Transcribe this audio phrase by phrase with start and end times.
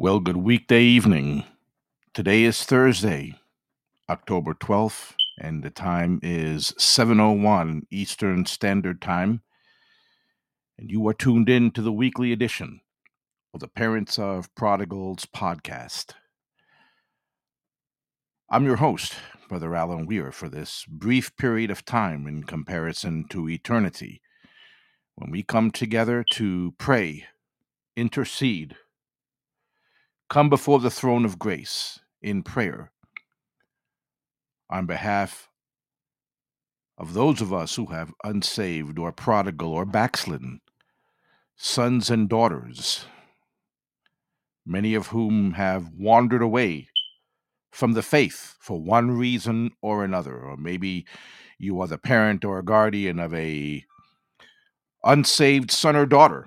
[0.00, 1.42] Well, good weekday evening.
[2.14, 3.34] Today is Thursday,
[4.08, 9.42] October 12th, and the time is 7:01 Eastern Standard Time,
[10.78, 12.80] and you are tuned in to the weekly edition
[13.52, 16.14] of the Parents of Prodigals podcast.
[18.48, 19.16] I'm your host,
[19.48, 24.22] Brother Alan Weir, for this brief period of time in comparison to eternity,
[25.16, 27.26] when we come together to pray,
[27.96, 28.76] intercede,
[30.28, 32.92] come before the throne of grace in prayer
[34.70, 35.48] on behalf
[36.98, 40.60] of those of us who have unsaved or prodigal or backslidden
[41.56, 43.06] sons and daughters,
[44.66, 46.88] many of whom have wandered away
[47.70, 51.06] from the faith for one reason or another, or maybe
[51.58, 53.84] you are the parent or guardian of a
[55.04, 56.46] unsaved son or daughter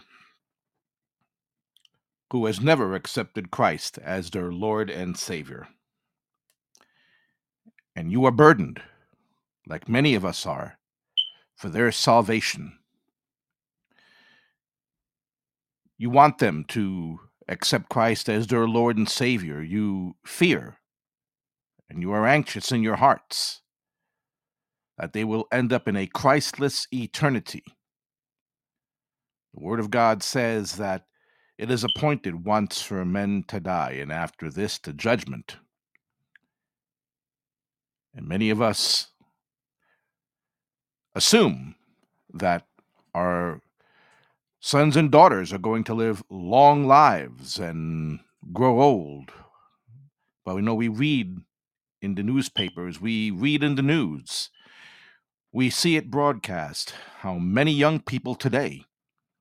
[2.31, 5.67] who has never accepted Christ as their Lord and Savior.
[7.94, 8.81] And you are burdened,
[9.67, 10.80] like many of us are,
[11.58, 12.80] for their salvation.
[15.97, 19.61] You want them to accept Christ as their Lord and Savior.
[19.61, 20.77] You fear
[21.89, 23.61] and you are anxious in your hearts
[24.98, 27.64] that they will end up in a Christless eternity.
[29.53, 31.03] The Word of God says that
[31.62, 35.58] it is appointed once for men to die, and after this to judgment.
[38.16, 39.09] And many of us
[41.14, 41.76] assume
[42.34, 42.66] that
[43.14, 43.62] our
[44.59, 49.32] sons and daughters are going to live long lives and grow old.
[50.44, 51.42] But we know we read
[52.02, 54.50] in the newspapers, we read in the news,
[55.54, 58.86] we see it broadcast how many young people today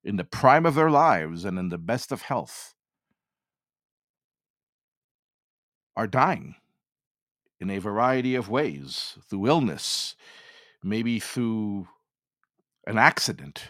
[0.02, 2.74] in the prime of their lives and in the best of health
[5.96, 6.54] are dying
[7.60, 10.16] in a variety of ways through illness,
[10.82, 11.88] maybe through
[12.86, 13.64] an accident.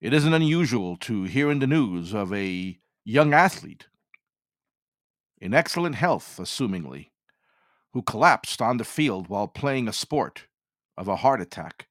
[0.00, 3.86] It isn't unusual to hear in the news of a young athlete
[5.38, 7.10] in excellent health, assumingly,
[7.92, 10.46] who collapsed on the field while playing a sport
[10.96, 11.88] of a heart attack.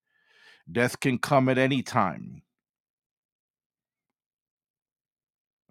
[0.72, 2.42] Death can come at any time.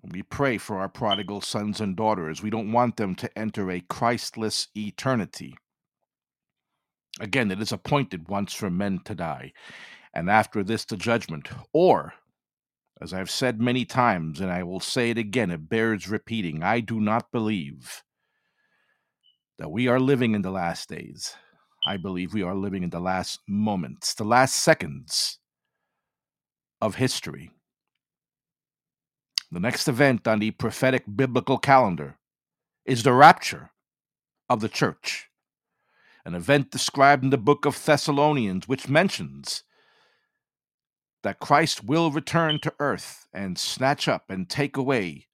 [0.03, 2.42] We pray for our prodigal sons and daughters.
[2.42, 5.56] We don't want them to enter a Christless eternity.
[7.20, 9.53] Again, it is appointed once for men to die,
[10.12, 11.48] and after this the judgment.
[11.72, 12.14] Or,
[13.00, 16.80] as I've said many times, and I will say it again, it bears repeating I
[16.80, 18.03] do not believe
[19.59, 21.36] that we are living in the last days.
[21.84, 25.38] I believe we are living in the last moments, the last seconds
[26.81, 27.50] of history.
[29.50, 32.19] The next event on the prophetic biblical calendar
[32.84, 33.71] is the rapture
[34.48, 35.28] of the church,
[36.25, 39.65] an event described in the book of Thessalonians, which mentions
[41.22, 45.26] that Christ will return to earth and snatch up and take away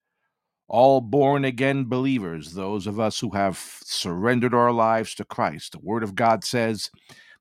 [0.68, 5.72] all born again believers, those of us who have surrendered our lives to Christ.
[5.72, 6.90] The Word of God says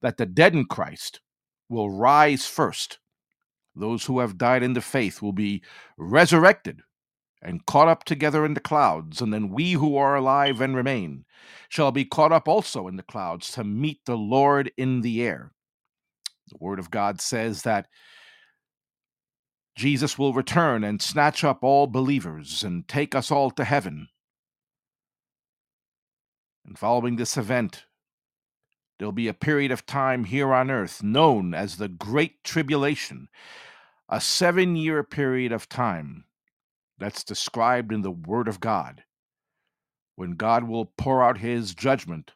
[0.02, 1.20] that the dead in Christ
[1.70, 3.00] will rise first.
[3.76, 5.62] Those who have died in the faith will be
[5.98, 6.82] resurrected
[7.42, 11.26] and caught up together in the clouds, and then we who are alive and remain
[11.70, 15.52] shall be caught up also in the clouds to meet the Lord in the air.
[16.50, 17.88] The Word of God says that
[19.78, 24.08] Jesus will return and snatch up all believers and take us all to heaven.
[26.66, 27.86] And following this event,
[28.98, 33.30] there'll be a period of time here on earth known as the Great Tribulation,
[34.10, 36.26] a seven year period of time
[36.98, 39.04] that's described in the Word of God,
[40.16, 42.32] when God will pour out his judgment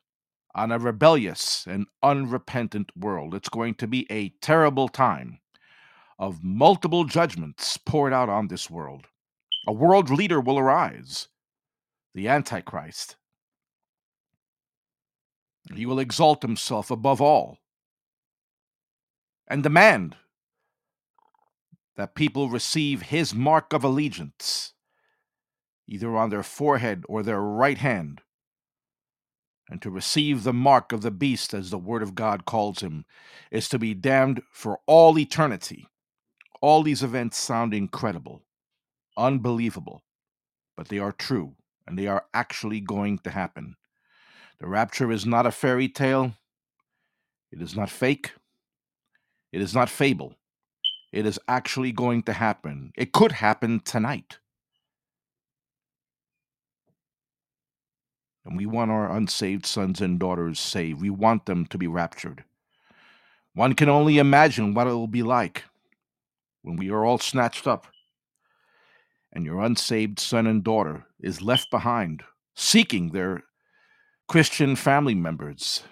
[0.53, 3.34] on a rebellious and unrepentant world.
[3.34, 5.41] It's going to be a terrible time
[6.22, 9.08] of multiple judgments poured out on this world.
[9.68, 11.28] A world leader will arise,
[12.13, 13.16] the Antichrist.
[15.74, 17.57] He will exalt himself above all
[19.48, 20.16] and demand
[21.98, 24.74] that people receive his mark of allegiance,
[25.88, 28.22] either on their forehead or their right hand,
[29.69, 33.06] and to receive the mark of the beast, as the Word of God calls him,
[33.50, 35.88] is to be damned for all eternity.
[36.62, 38.44] All these events sound incredible,
[39.18, 40.04] unbelievable,
[40.78, 41.56] but they are true
[41.88, 43.75] and they are actually going to happen.
[44.60, 46.34] The rapture is not a fairy tale,
[47.52, 48.31] it is not fake,
[49.52, 50.36] it is not fable.
[51.12, 52.94] It is actually going to happen.
[52.96, 54.40] It could happen tonight.
[58.46, 61.02] And we want our unsaved sons and daughters saved.
[61.02, 62.44] We want them to be raptured.
[63.54, 65.66] One can only imagine what it will be like
[66.62, 67.88] when we are all snatched up
[69.34, 72.24] and your unsaved son and daughter is left behind
[72.56, 73.44] seeking their
[74.28, 75.84] Christian family members.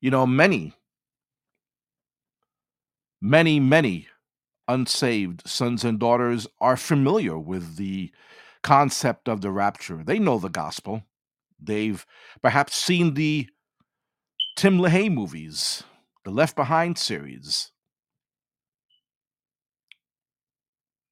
[0.00, 0.74] You know, many,
[3.20, 4.08] many, many
[4.68, 8.12] unsaved sons and daughters are familiar with the
[8.62, 10.02] concept of the rapture.
[10.04, 11.02] They know the gospel.
[11.60, 12.04] They've
[12.42, 13.48] perhaps seen the
[14.56, 15.82] Tim LaHaye movies,
[16.24, 17.71] the Left Behind series.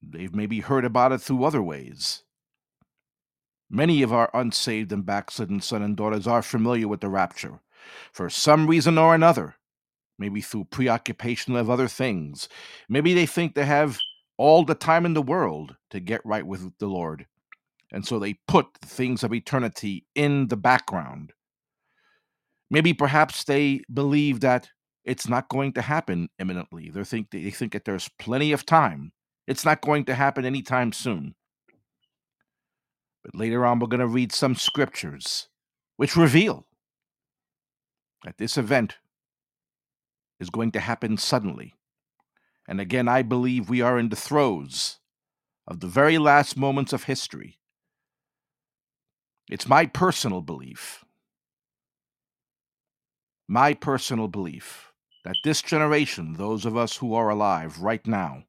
[0.01, 2.23] They've maybe heard about it through other ways.
[3.69, 7.59] Many of our unsaved and backslidden sons and daughters are familiar with the rapture
[8.11, 9.55] for some reason or another.
[10.19, 12.49] Maybe through preoccupation of other things.
[12.89, 13.99] Maybe they think they have
[14.37, 17.27] all the time in the world to get right with the Lord.
[17.91, 21.33] And so they put the things of eternity in the background.
[22.69, 24.69] Maybe perhaps they believe that
[25.03, 26.89] it's not going to happen imminently.
[26.89, 29.11] They think they think that there's plenty of time.
[29.47, 31.35] It's not going to happen anytime soon.
[33.23, 35.47] But later on, we're going to read some scriptures
[35.97, 36.65] which reveal
[38.23, 38.97] that this event
[40.39, 41.73] is going to happen suddenly.
[42.67, 44.99] And again, I believe we are in the throes
[45.67, 47.59] of the very last moments of history.
[49.49, 51.03] It's my personal belief,
[53.47, 54.91] my personal belief
[55.23, 58.45] that this generation, those of us who are alive right now,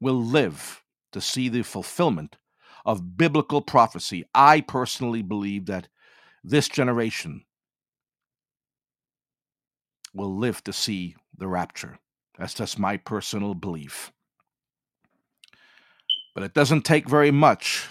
[0.00, 0.82] will live
[1.12, 2.36] to see the fulfillment
[2.84, 4.24] of biblical prophecy.
[4.34, 5.88] I personally believe that
[6.42, 7.44] this generation
[10.14, 11.98] will live to see the rapture.
[12.38, 14.12] That's just my personal belief.
[16.34, 17.86] But it doesn't take very much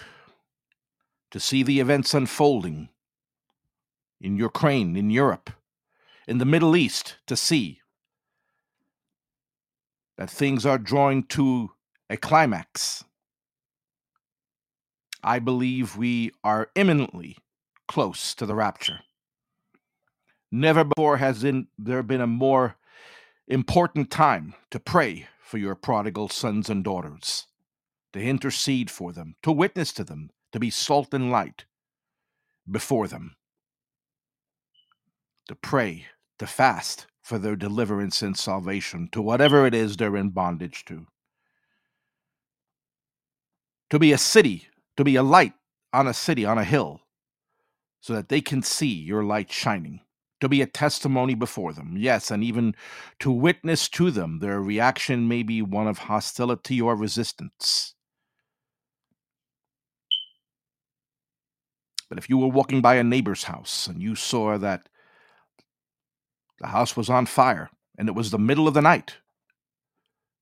[1.30, 2.88] to see the events unfolding
[4.20, 5.50] in Ukraine, in Europe,
[6.26, 7.80] in the Middle East, to see
[10.18, 11.70] that things are drawing to
[12.10, 13.04] a climax.
[15.22, 17.38] I believe we are imminently
[17.86, 19.00] close to the rapture.
[20.50, 22.74] Never before has in, there been a more
[23.46, 27.46] important time to pray for your prodigal sons and daughters,
[28.12, 31.64] to intercede for them, to witness to them, to be salt and light
[32.68, 33.36] before them,
[35.46, 36.06] to pray,
[36.40, 41.06] to fast for their deliverance and salvation, to whatever it is they're in bondage to.
[43.90, 44.70] To be a city
[45.00, 45.54] to be a light
[45.94, 47.00] on a city, on a hill,
[48.02, 50.00] so that they can see your light shining,
[50.42, 52.74] to be a testimony before them, yes, and even
[53.18, 54.40] to witness to them.
[54.40, 57.94] Their reaction may be one of hostility or resistance.
[62.10, 64.88] But if you were walking by a neighbor's house and you saw that
[66.58, 69.16] the house was on fire and it was the middle of the night,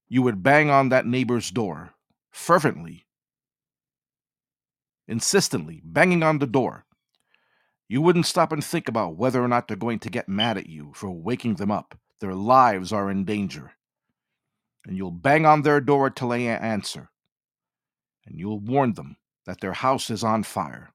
[0.08, 1.94] you would bang on that neighbor's door
[2.32, 3.04] fervently
[5.08, 6.84] insistently, banging on the door.
[7.88, 10.68] You wouldn't stop and think about whether or not they're going to get mad at
[10.68, 11.98] you for waking them up.
[12.20, 13.72] Their lives are in danger.
[14.86, 17.10] And you'll bang on their door till they answer.
[18.26, 19.16] And you'll warn them
[19.46, 20.92] that their house is on fire.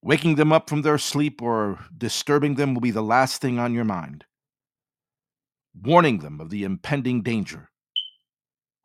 [0.00, 3.74] Waking them up from their sleep or disturbing them will be the last thing on
[3.74, 4.24] your mind.
[5.74, 7.70] Warning them of the impending danger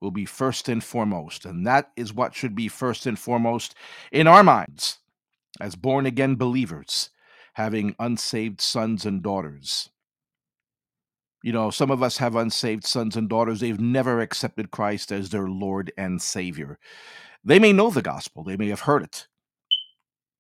[0.04, 1.46] will be first and foremost.
[1.46, 3.74] And that is what should be first and foremost
[4.12, 5.00] in our minds
[5.62, 7.10] as born again believers,
[7.54, 9.90] having unsaved sons and daughters.
[11.42, 13.60] You know, some of us have unsaved sons and daughters.
[13.60, 16.80] They've never accepted Christ as their Lord and Savior.
[17.44, 19.28] They may know the gospel, they may have heard it.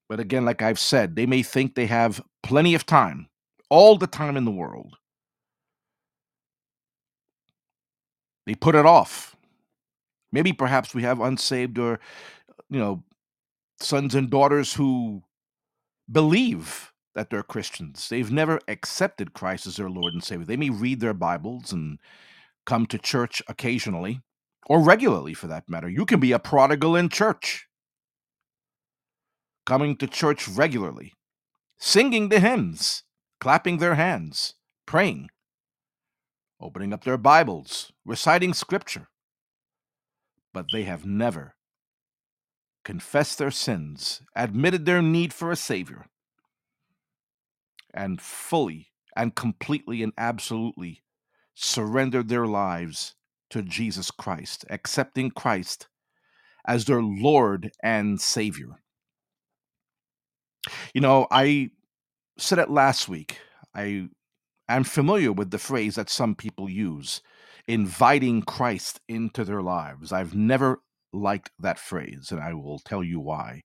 [0.09, 3.29] But again, like I've said, they may think they have plenty of time,
[3.69, 4.97] all the time in the world.
[8.45, 9.32] They put it off
[10.33, 11.99] Maybe perhaps we have unsaved or,
[12.69, 13.03] you know,
[13.79, 15.21] sons and daughters who
[16.11, 18.09] believe that they're Christians.
[18.09, 20.45] They've never accepted Christ as their Lord and Savior.
[20.45, 21.99] They may read their Bibles and
[22.65, 24.21] come to church occasionally
[24.65, 25.87] or regularly for that matter.
[25.87, 27.67] You can be a prodigal in church,
[29.67, 31.13] coming to church regularly,
[31.77, 33.03] singing the hymns,
[33.39, 34.55] clapping their hands,
[34.87, 35.29] praying,
[36.59, 39.09] opening up their Bibles, reciting scripture
[40.53, 41.55] but they have never
[42.85, 46.05] confessed their sins, admitted their need for a Savior,
[47.93, 51.03] and fully and completely and absolutely
[51.53, 53.15] surrendered their lives
[53.49, 55.87] to Jesus Christ, accepting Christ
[56.65, 58.81] as their Lord and Savior.
[60.93, 61.71] You know, I
[62.37, 63.39] said it last week.
[63.75, 64.09] I
[64.67, 67.21] am familiar with the phrase that some people use,
[67.67, 70.11] inviting Christ into their lives.
[70.11, 70.81] I've never
[71.13, 73.61] liked that phrase, and I will tell you why.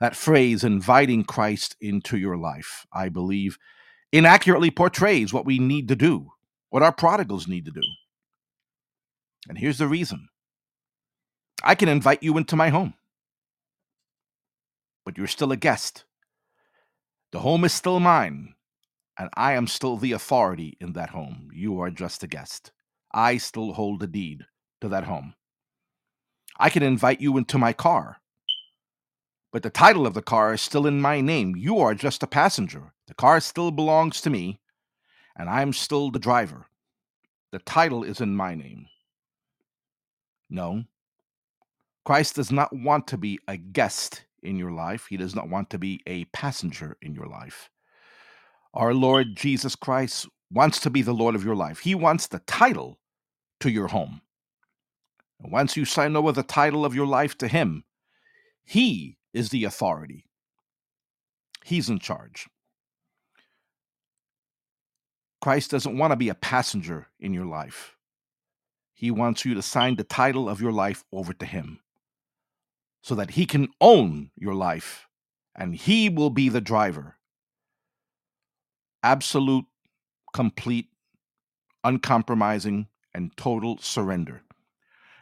[0.00, 3.58] That phrase, inviting Christ into your life, I believe
[4.12, 6.30] inaccurately portrays what we need to do,
[6.70, 7.82] what our prodigals need to do.
[9.48, 10.28] And here's the reason
[11.62, 12.94] I can invite you into my home,
[15.04, 16.04] but you're still a guest.
[17.32, 18.54] The home is still mine,
[19.18, 21.48] and I am still the authority in that home.
[21.52, 22.72] You are just a guest.
[23.14, 24.44] I still hold the deed
[24.80, 25.34] to that home.
[26.58, 28.18] I can invite you into my car,
[29.52, 31.54] but the title of the car is still in my name.
[31.54, 32.92] You are just a passenger.
[33.06, 34.58] The car still belongs to me,
[35.36, 36.66] and I'm still the driver.
[37.52, 38.86] The title is in my name.
[40.50, 40.84] No.
[42.04, 45.70] Christ does not want to be a guest in your life, He does not want
[45.70, 47.70] to be a passenger in your life.
[48.74, 51.78] Our Lord Jesus Christ wants to be the Lord of your life.
[51.78, 52.98] He wants the title
[53.60, 54.20] to your home.
[55.40, 57.84] And once you sign over the title of your life to Him,
[58.64, 60.26] He is the authority.
[61.64, 62.46] He's in charge.
[65.40, 67.96] Christ doesn't want to be a passenger in your life.
[68.94, 71.80] He wants you to sign the title of your life over to Him
[73.02, 75.06] so that He can own your life
[75.54, 77.16] and He will be the driver.
[79.02, 79.66] Absolute,
[80.32, 80.88] complete,
[81.82, 84.42] uncompromising, and total surrender.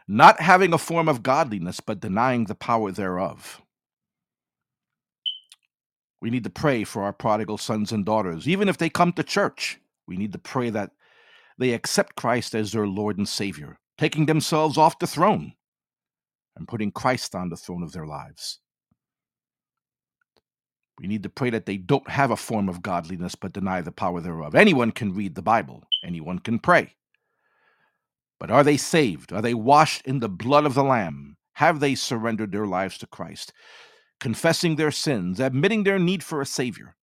[0.07, 3.61] Not having a form of godliness, but denying the power thereof.
[6.21, 9.23] We need to pray for our prodigal sons and daughters, even if they come to
[9.23, 9.79] church.
[10.07, 10.91] We need to pray that
[11.57, 15.53] they accept Christ as their Lord and Savior, taking themselves off the throne
[16.55, 18.59] and putting Christ on the throne of their lives.
[20.99, 23.91] We need to pray that they don't have a form of godliness but deny the
[23.91, 24.55] power thereof.
[24.55, 26.95] Anyone can read the Bible, anyone can pray.
[28.39, 29.31] But are they saved?
[29.31, 31.37] Are they washed in the blood of the Lamb?
[31.53, 33.53] Have they surrendered their lives to Christ,
[34.19, 36.95] confessing their sins, admitting their need for a Savior?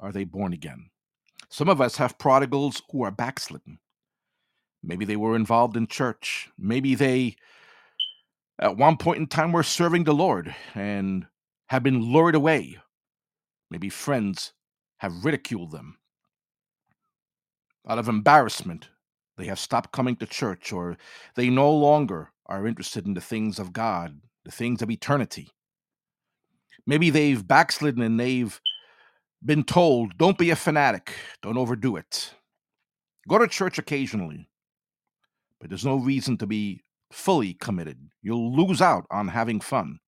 [0.00, 0.90] Are they born again?
[1.48, 3.78] Some of us have prodigals who are backslidden.
[4.82, 6.48] Maybe they were involved in church.
[6.58, 7.36] Maybe they,
[8.58, 11.26] at one point in time, were serving the Lord and
[11.68, 12.78] have been lured away.
[13.70, 14.52] Maybe friends
[14.98, 15.98] have ridiculed them.
[17.88, 18.88] Out of embarrassment,
[19.36, 20.96] they have stopped coming to church or
[21.34, 25.50] they no longer are interested in the things of God, the things of eternity.
[26.86, 28.60] Maybe they've backslidden and they've
[29.44, 31.12] been told, don't be a fanatic,
[31.42, 32.34] don't overdo it.
[33.28, 34.48] Go to church occasionally,
[35.60, 37.98] but there's no reason to be fully committed.
[38.22, 39.98] You'll lose out on having fun.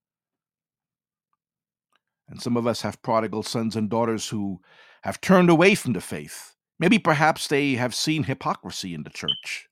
[2.28, 4.61] And some of us have prodigal sons and daughters who
[5.02, 6.54] have turned away from the faith.
[6.78, 9.68] Maybe perhaps they have seen hypocrisy in the church,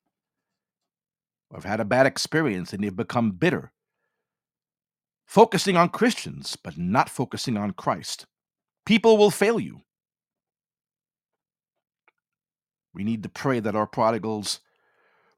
[1.50, 3.72] or have had a bad experience and they've become bitter,
[5.24, 8.26] focusing on Christians, but not focusing on Christ.
[8.84, 9.82] People will fail you.
[12.92, 14.60] We need to pray that our prodigals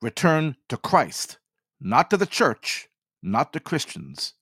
[0.01, 1.39] return to Christ,
[1.81, 2.89] not to the church,
[3.23, 4.35] not to Christians,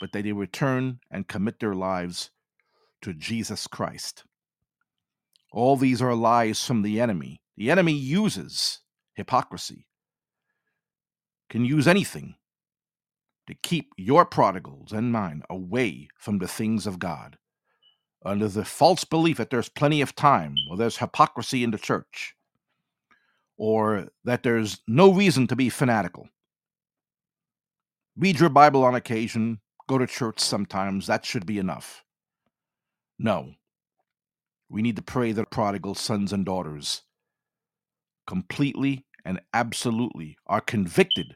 [0.00, 2.30] but that they return and commit their lives
[3.02, 4.24] to Jesus Christ.
[5.50, 7.40] All these are lies from the enemy.
[7.56, 8.80] The enemy uses
[9.14, 9.86] hypocrisy,
[11.48, 12.36] can use anything
[13.46, 17.36] to keep your prodigals and mine away from the things of God
[18.24, 22.34] under the false belief that there's plenty of time, or there's hypocrisy in the church,
[23.56, 26.28] or that there's no reason to be fanatical.
[28.16, 32.04] Read your Bible on occasion, go to church sometimes, that should be enough.
[33.18, 33.54] No.
[34.70, 37.02] We need to pray that prodigal sons and daughters
[38.26, 41.34] completely and absolutely are convicted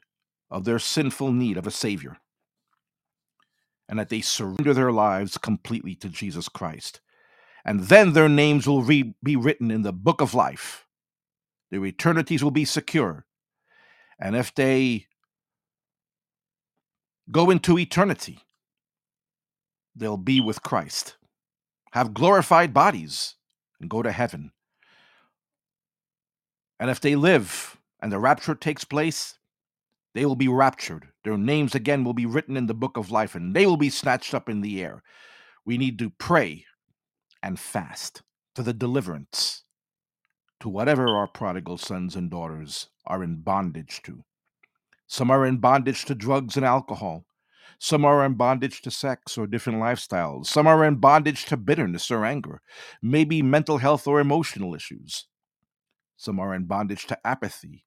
[0.51, 2.19] of their sinful need of a Savior
[3.89, 7.01] and that they surrender their lives completely to Jesus Christ.
[7.65, 10.87] And then their names will re- be written in the book of life.
[11.71, 13.27] Their eternities will be secure.
[14.19, 15.07] And if they
[17.31, 18.41] go into eternity,
[19.97, 21.17] they'll be with Christ,
[21.95, 23.37] have glorified bodies,
[23.81, 24.51] and go to heaven.
[26.81, 29.39] And if they live and the rapture takes place,
[30.13, 31.07] they will be raptured.
[31.23, 33.91] Their names again will be written in the book of life, and they will be
[33.91, 35.05] snatched up in the air.
[35.65, 36.65] We need to pray
[37.45, 38.23] and fast
[38.57, 39.63] for the deliverance
[40.59, 44.25] to whatever our prodigal sons and daughters are in bondage to.
[45.07, 47.25] Some are in bondage to drugs and alcohol.
[47.85, 50.47] Some are in bondage to sex or different lifestyles.
[50.47, 52.63] Some are in bondage to bitterness or anger,
[53.03, 55.27] maybe mental health or emotional issues.
[56.17, 57.85] Some are in bondage to apathy.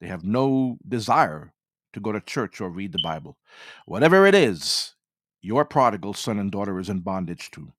[0.00, 1.52] They have no desire
[1.92, 3.36] to go to church or read the Bible.
[3.84, 4.94] Whatever it is,
[5.42, 7.74] your prodigal son and daughter is in bondage to.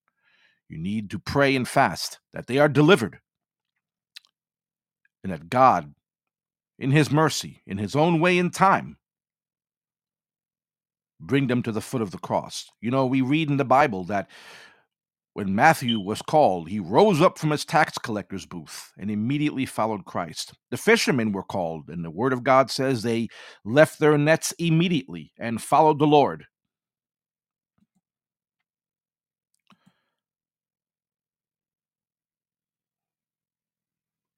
[0.69, 3.17] You need to pray and fast that they are delivered
[5.23, 5.95] and that God,
[6.77, 8.99] in His mercy, in His own way and time,
[11.19, 12.69] bring them to the foot of the cross.
[12.81, 14.29] You know, we read in the Bible that
[15.33, 20.05] when Matthew was called, he rose up from his tax collector's booth and immediately followed
[20.05, 20.53] Christ.
[20.71, 23.27] The fishermen were called, and the word of God says they
[23.65, 26.45] left their nets immediately and followed the Lord.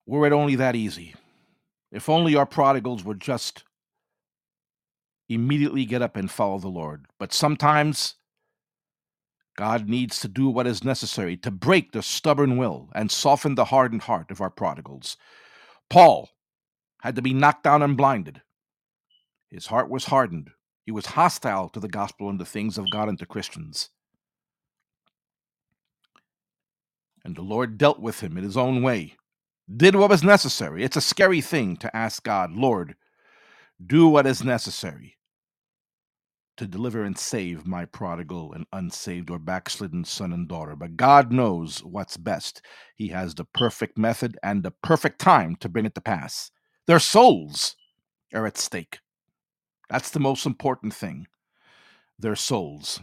[0.08, 1.14] Were it only that easy.
[1.92, 3.64] If only our prodigals were just
[5.30, 7.06] immediately get up and follow the Lord.
[7.20, 8.16] But sometimes
[9.58, 13.66] God needs to do what is necessary to break the stubborn will and soften the
[13.66, 15.18] hardened heart of our prodigals.
[15.90, 16.30] Paul
[17.02, 18.42] had to be knocked down and blinded.
[19.50, 20.52] His heart was hardened.
[20.86, 23.90] He was hostile to the gospel and the things of God and to Christians.
[27.26, 29.16] And the Lord dealt with him in his own way,
[29.76, 30.84] did what was necessary.
[30.84, 32.96] It's a scary thing to ask God, Lord,
[33.86, 35.17] do what is necessary
[36.58, 40.76] to deliver and save my prodigal and unsaved or backslidden son and daughter.
[40.76, 42.62] But God knows what's best.
[42.96, 46.52] He has the perfect method and the perfect time to bring it to pass.
[46.88, 47.76] Their souls
[48.34, 49.00] are at stake.
[49.90, 51.28] That's the most important thing.
[52.20, 53.00] Their souls.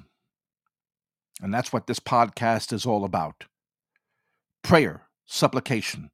[1.41, 3.45] And that's what this podcast is all about
[4.63, 6.11] prayer, supplication,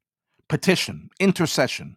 [0.49, 1.95] petition, intercession,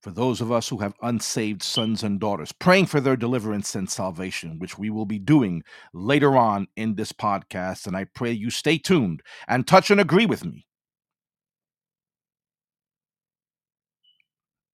[0.00, 3.88] for those of us who have unsaved sons and daughters, praying for their deliverance and
[3.88, 7.86] salvation, which we will be doing later on in this podcast.
[7.86, 10.66] And I pray you stay tuned and touch and agree with me.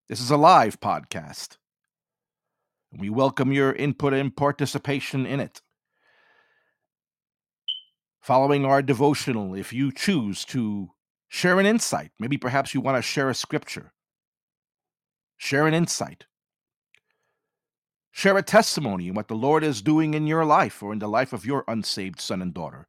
[0.09, 1.57] This is a live podcast.
[2.97, 5.61] We welcome your input and participation in it.
[8.21, 10.91] Following our devotional, if you choose to
[11.29, 13.93] share an insight, maybe perhaps you want to share a scripture
[15.37, 16.25] Share an insight.
[18.11, 21.09] Share a testimony in what the Lord is doing in your life or in the
[21.09, 22.87] life of your unsaved son and daughter.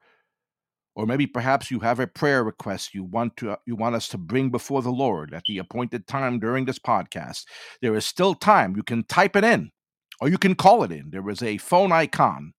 [0.96, 4.18] Or maybe perhaps you have a prayer request you want to you want us to
[4.18, 7.44] bring before the Lord at the appointed time during this podcast.
[7.82, 8.76] There is still time.
[8.76, 9.72] You can type it in
[10.20, 11.10] or you can call it in.
[11.12, 12.54] There is a phone icon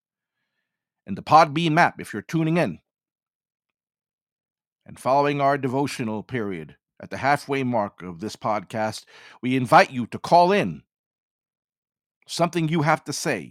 [1.06, 2.78] in the Podbean map if you're tuning in.
[4.86, 9.04] And following our devotional period, at the halfway mark of this podcast,
[9.42, 10.82] we invite you to call in.
[12.26, 13.50] Something you have to say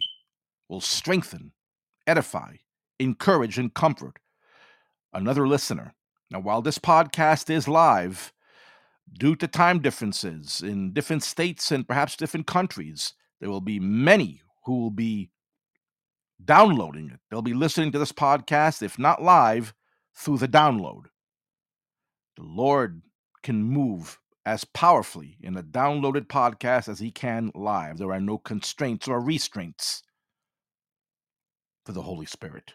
[0.69, 1.53] will strengthen,
[2.05, 2.57] edify,
[2.99, 4.19] encourage, and comfort
[5.13, 5.93] another listener.
[6.29, 8.33] Now, while this podcast is live,
[9.11, 14.41] due to time differences in different states and perhaps different countries, there will be many
[14.65, 15.31] who will be
[16.43, 17.19] downloading it.
[17.29, 19.73] They'll be listening to this podcast, if not live,
[20.15, 21.05] through the download.
[22.35, 23.01] The Lord
[23.47, 27.97] can move as powerfully in a downloaded podcast as he can live.
[27.97, 30.03] There are no constraints or restraints
[31.85, 32.73] for the Holy Spirit.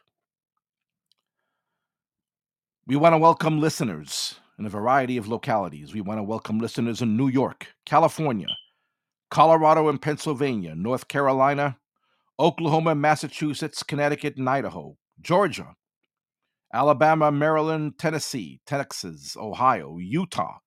[2.87, 5.93] We want to welcome listeners in a variety of localities.
[5.93, 8.49] We want to welcome listeners in New York, California,
[9.31, 11.77] Colorado and Pennsylvania, North Carolina,
[12.41, 15.77] Oklahoma, Massachusetts, Connecticut, and Idaho, Georgia,
[16.73, 20.61] Alabama, Maryland, Tennessee, Texas, Ohio, Utah,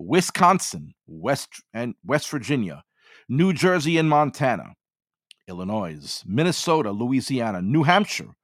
[0.00, 2.82] Wisconsin, West and West Virginia,
[3.28, 4.74] New Jersey and Montana,
[5.46, 8.34] Illinois, Minnesota, Louisiana, New Hampshire,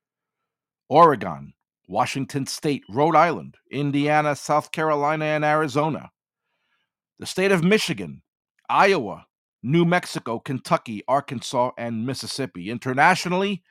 [0.88, 1.54] Oregon,
[1.88, 6.10] Washington State, Rhode Island, Indiana, South Carolina, and Arizona,
[7.18, 8.22] the state of Michigan,
[8.68, 9.26] Iowa,
[9.62, 12.70] New Mexico, Kentucky, Arkansas, and Mississippi.
[12.70, 13.62] Internationally,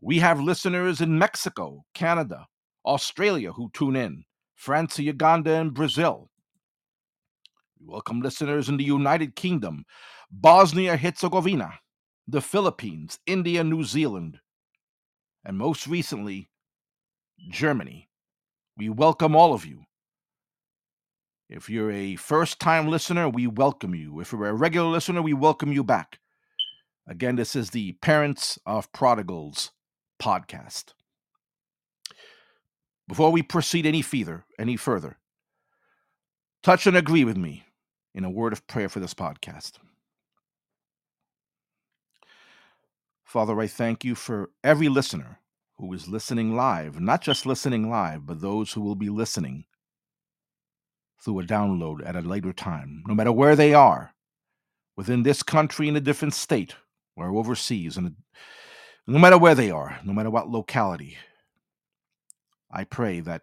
[0.00, 2.46] we have listeners in Mexico, Canada,
[2.84, 4.24] Australia who tune in,
[4.56, 6.29] France, Uganda, and Brazil.
[7.80, 9.84] We welcome listeners in the United Kingdom,
[10.30, 11.78] Bosnia Herzegovina,
[12.28, 14.38] the Philippines, India, New Zealand,
[15.46, 16.50] and most recently,
[17.50, 18.10] Germany.
[18.76, 19.84] We welcome all of you.
[21.48, 24.20] If you're a first time listener, we welcome you.
[24.20, 26.18] If you're a regular listener, we welcome you back.
[27.08, 29.70] Again, this is the Parents of Prodigals
[30.20, 30.92] podcast.
[33.08, 35.18] Before we proceed any further, any further,
[36.62, 37.64] touch and agree with me
[38.14, 39.72] in a word of prayer for this podcast.
[43.24, 45.38] Father, I thank you for every listener
[45.78, 49.64] who is listening live, not just listening live, but those who will be listening
[51.22, 54.12] through a download at a later time, no matter where they are,
[54.96, 56.74] within this country, in a different state,
[57.16, 58.16] or overseas, and
[59.06, 61.16] no matter where they are, no matter what locality.
[62.70, 63.42] I pray that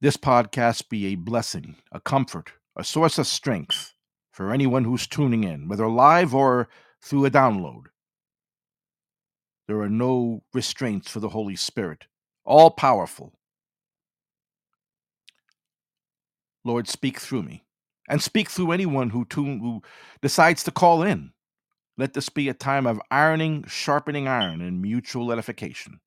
[0.00, 3.94] this podcast be a blessing, a comfort, a source of strength
[4.32, 6.68] for anyone who's tuning in, whether live or
[7.00, 7.84] through a download.
[9.68, 12.06] There are no restraints for the Holy Spirit,
[12.44, 13.32] all powerful.
[16.64, 17.64] Lord, speak through me
[18.08, 19.82] and speak through anyone who, tune, who
[20.20, 21.32] decides to call in.
[21.96, 26.00] Let this be a time of ironing, sharpening iron, and mutual edification.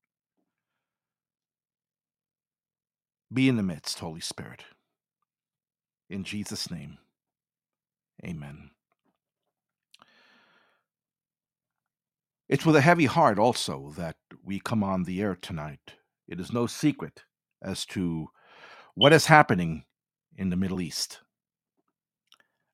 [3.32, 4.64] Be in the midst, Holy Spirit.
[6.10, 6.98] In Jesus' name,
[8.24, 8.70] amen.
[12.48, 15.96] It's with a heavy heart also that we come on the air tonight.
[16.26, 17.24] It is no secret
[17.62, 18.28] as to
[18.94, 19.84] what is happening
[20.34, 21.20] in the Middle East.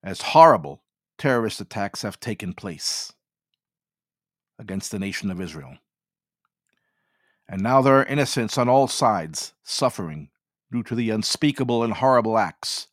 [0.03, 0.85] As horrible
[1.19, 3.13] terrorist attacks have taken place
[4.61, 5.79] against the nation of Israel.
[7.49, 10.31] And now there are innocents on all sides suffering
[10.71, 12.87] due to the unspeakable and horrible acts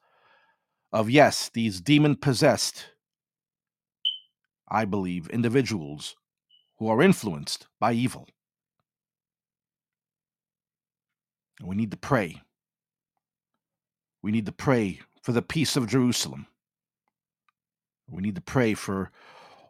[0.91, 2.87] of, yes, these demon possessed,
[4.67, 6.15] I believe, individuals
[6.79, 8.27] who are influenced by evil.
[11.63, 12.41] We need to pray.
[14.21, 16.47] We need to pray for the peace of Jerusalem.
[18.09, 19.11] We need to pray for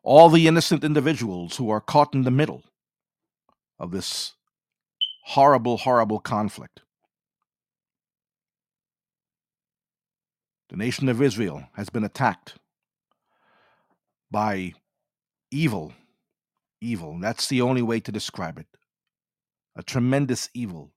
[0.04, 2.64] all the innocent individuals who are caught in the middle
[3.78, 4.34] of this
[5.26, 6.82] horrible, horrible conflict.
[10.72, 12.56] The nation of Israel has been attacked
[14.32, 14.74] by
[15.52, 15.94] evil
[16.82, 17.18] evil.
[17.20, 18.68] That's the only way to describe it.
[19.76, 20.92] A tremendous evil.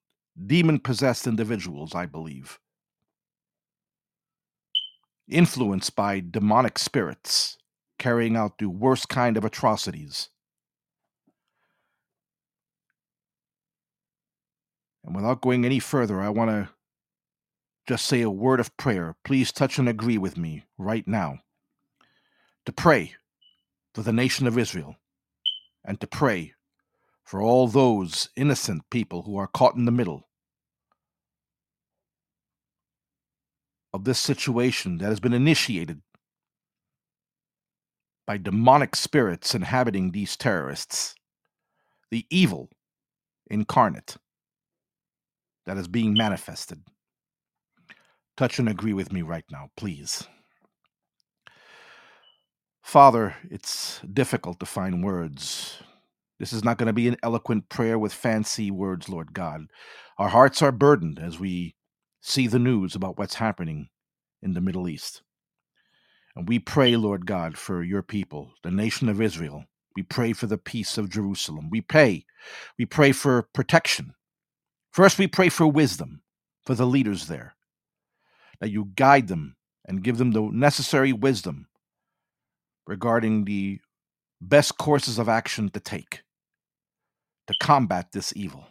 [0.46, 2.58] Demon possessed individuals, I believe.
[5.28, 7.56] Influenced by demonic spirits,
[7.98, 10.30] carrying out the worst kind of atrocities.
[15.04, 16.73] And without going any further, I want to
[17.86, 19.16] just say a word of prayer.
[19.24, 21.40] Please touch and agree with me right now
[22.64, 23.14] to pray
[23.94, 24.96] for the nation of Israel
[25.84, 26.54] and to pray
[27.22, 30.28] for all those innocent people who are caught in the middle
[33.92, 36.02] of this situation that has been initiated
[38.26, 41.14] by demonic spirits inhabiting these terrorists,
[42.10, 42.70] the evil
[43.46, 44.16] incarnate
[45.66, 46.82] that is being manifested.
[48.36, 50.26] Touch and agree with me right now, please.
[52.82, 55.78] Father, it's difficult to find words.
[56.38, 59.66] This is not going to be an eloquent prayer with fancy words, Lord God.
[60.18, 61.76] Our hearts are burdened as we
[62.20, 63.88] see the news about what's happening
[64.42, 65.22] in the Middle East.
[66.36, 69.64] And we pray, Lord God, for your people, the nation of Israel.
[69.96, 71.70] We pray for the peace of Jerusalem.
[71.70, 72.26] We pray.
[72.78, 74.14] We pray for protection.
[74.90, 76.22] First, we pray for wisdom
[76.66, 77.54] for the leaders there,
[78.60, 81.66] that you guide them and give them the necessary wisdom
[82.86, 83.80] regarding the
[84.40, 86.22] best courses of action to take
[87.46, 88.66] to combat this evil.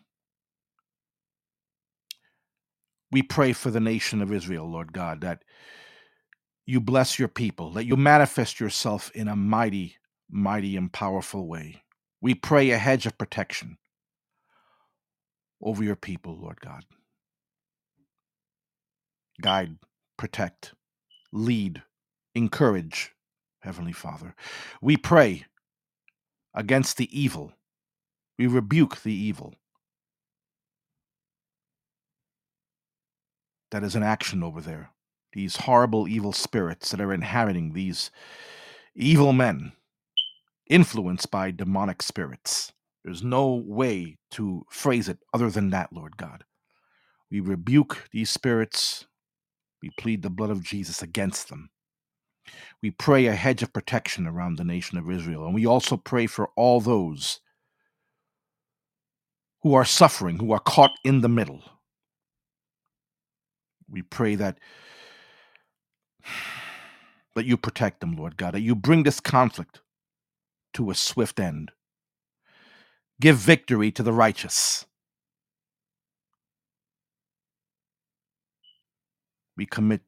[3.12, 5.44] We pray for the nation of Israel, Lord God, that
[6.66, 9.98] you bless your people, that you manifest yourself in a mighty,
[10.30, 11.84] mighty, and powerful way.
[12.22, 13.78] We pray a hedge of protection
[15.62, 16.84] over your people, Lord God.
[19.42, 19.78] Guide,
[20.18, 20.74] protect,
[21.32, 21.84] lead,
[22.36, 23.14] encourage,
[23.62, 24.36] Heavenly Father.
[24.82, 25.46] We pray
[26.54, 27.54] against the evil.
[28.38, 29.56] We rebuke the evil
[33.72, 34.92] that is in action over there.
[35.34, 38.12] These horrible evil spirits that are inhabiting these
[38.96, 39.74] evil men,
[40.70, 42.72] influenced by demonic spirits.
[43.04, 46.44] There's no way to phrase it other than that, Lord God.
[47.32, 49.08] We rebuke these spirits.
[49.84, 51.70] We plead the blood of Jesus against them.
[52.82, 55.44] We pray a hedge of protection around the nation of Israel.
[55.46, 57.42] And we also pray for all those
[59.62, 61.64] who are suffering, who are caught in the middle.
[63.90, 64.58] We pray that
[67.36, 69.82] that you protect them, Lord God, that you bring this conflict
[70.76, 71.72] to a swift end.
[73.20, 74.86] Give victory to the righteous.
[79.58, 80.02] We commit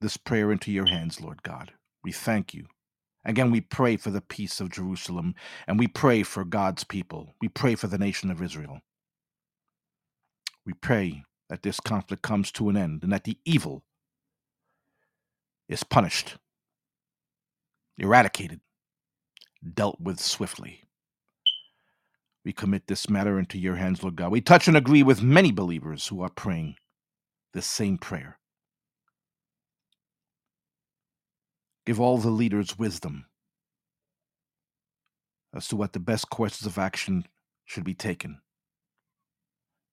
[0.00, 1.72] this prayer into your hands, Lord God.
[2.04, 2.66] We thank you
[3.24, 5.36] Again, we pray for the peace of Jerusalem
[5.68, 7.36] and we pray for God's people.
[7.40, 8.80] We pray for the nation of Israel.
[10.66, 13.84] We pray that this conflict comes to an end and that the evil
[15.68, 16.36] is punished,
[17.98, 18.60] eradicated,
[19.74, 20.82] dealt with swiftly.
[22.44, 24.32] We commit this matter into your hands, Lord God.
[24.32, 26.76] We touch and agree with many believers who are praying
[27.54, 28.38] this same prayer.
[31.86, 33.26] Give all the leaders wisdom
[35.54, 37.24] as to what the best courses of action
[37.64, 38.40] should be taken.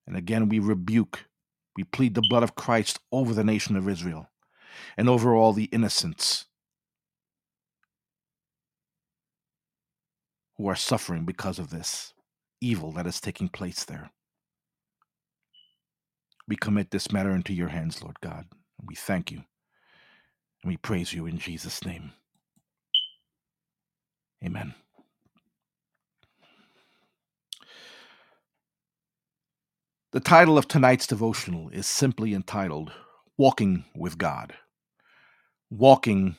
[0.08, 1.26] And again, we rebuke,
[1.78, 4.30] we plead the blood of Christ over the nation of Israel
[4.98, 6.46] and over all the innocents
[10.58, 12.14] who are suffering because of this
[12.60, 14.10] evil that is taking place there.
[16.48, 18.48] We commit this matter into your hands, Lord God,
[18.80, 19.44] and we thank you
[20.64, 22.14] and we praise you in Jesus' name.
[24.44, 24.74] Amen.
[30.14, 32.92] The title of tonight's devotional is simply entitled
[33.38, 34.54] Walking with God.
[35.72, 36.38] Walking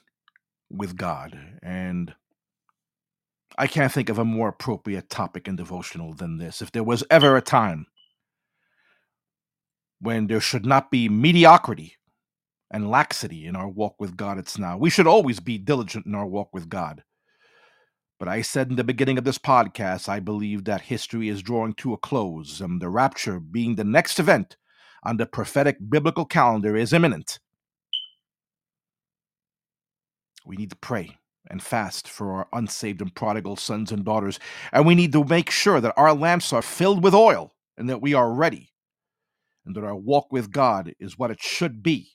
[0.71, 1.39] with God.
[1.63, 2.15] And
[3.59, 6.63] I can't think of a more appropriate topic in devotional than this.
[6.63, 7.87] If there was ever a time
[10.01, 11.97] when there should not be mediocrity
[12.71, 14.77] and laxity in our walk with God, it's now.
[14.77, 17.05] We should always be diligent in our walk with God.
[18.19, 21.75] But I said in the beginning of this podcast, I believe that history is drawing
[21.75, 24.57] to a close, and the rapture, being the next event
[25.03, 27.39] on the prophetic biblical calendar, is imminent.
[30.47, 31.19] We need to pray
[31.51, 34.39] and fast for our unsaved and prodigal sons and daughters,
[34.73, 38.01] and we need to make sure that our lamps are filled with oil and that
[38.01, 38.73] we are ready,
[39.67, 42.14] and that our walk with God is what it should be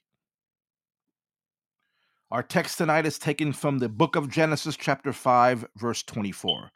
[2.31, 6.69] our text tonight is taken from the book of Genesis, chapter 5, verse 24.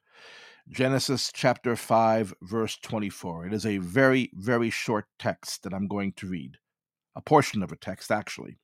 [0.68, 3.46] Genesis chapter 5, verse 24.
[3.48, 6.58] It is a very, very short text that I'm going to read,
[7.16, 8.58] a portion of a text, actually.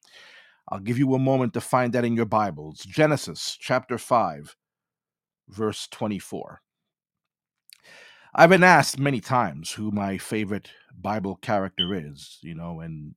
[0.67, 2.79] I'll give you a moment to find that in your Bibles.
[2.79, 4.55] Genesis chapter 5,
[5.47, 6.61] verse 24.
[8.33, 13.13] I've been asked many times who my favorite Bible character is, you know, and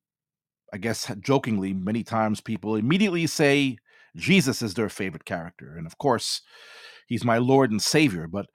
[0.73, 3.77] I guess jokingly, many times people immediately say
[4.15, 5.75] Jesus is their favorite character.
[5.77, 6.41] And of course,
[7.05, 8.27] he's my Lord and Savior.
[8.27, 8.47] But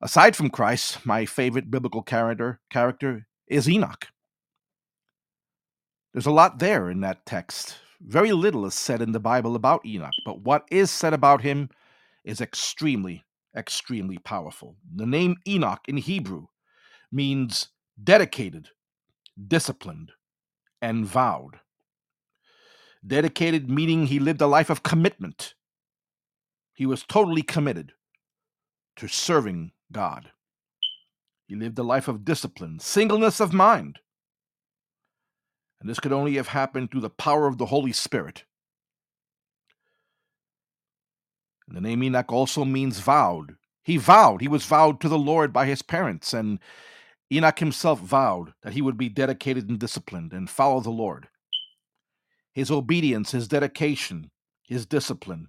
[0.00, 4.06] aside from Christ, my favorite biblical character character is Enoch.
[6.14, 7.76] There's a lot there in that text.
[8.00, 11.68] Very little is said in the Bible about Enoch, but what is said about him
[12.24, 14.76] is extremely, extremely powerful.
[14.94, 16.46] The name Enoch in Hebrew
[17.12, 17.68] means
[18.02, 18.70] dedicated,
[19.48, 20.12] disciplined,
[20.82, 21.60] and vowed.
[23.06, 25.54] Dedicated meaning he lived a life of commitment.
[26.74, 27.92] He was totally committed
[28.96, 30.30] to serving God.
[31.46, 34.00] He lived a life of discipline, singleness of mind.
[35.80, 38.44] And this could only have happened through the power of the Holy Spirit.
[41.66, 43.56] And the name Enoch also means vowed.
[43.82, 46.60] He vowed, he was vowed to the Lord by his parents, and
[47.32, 51.28] Enoch himself vowed that he would be dedicated and disciplined and follow the Lord.
[52.52, 54.30] His obedience, his dedication,
[54.62, 55.48] his discipline,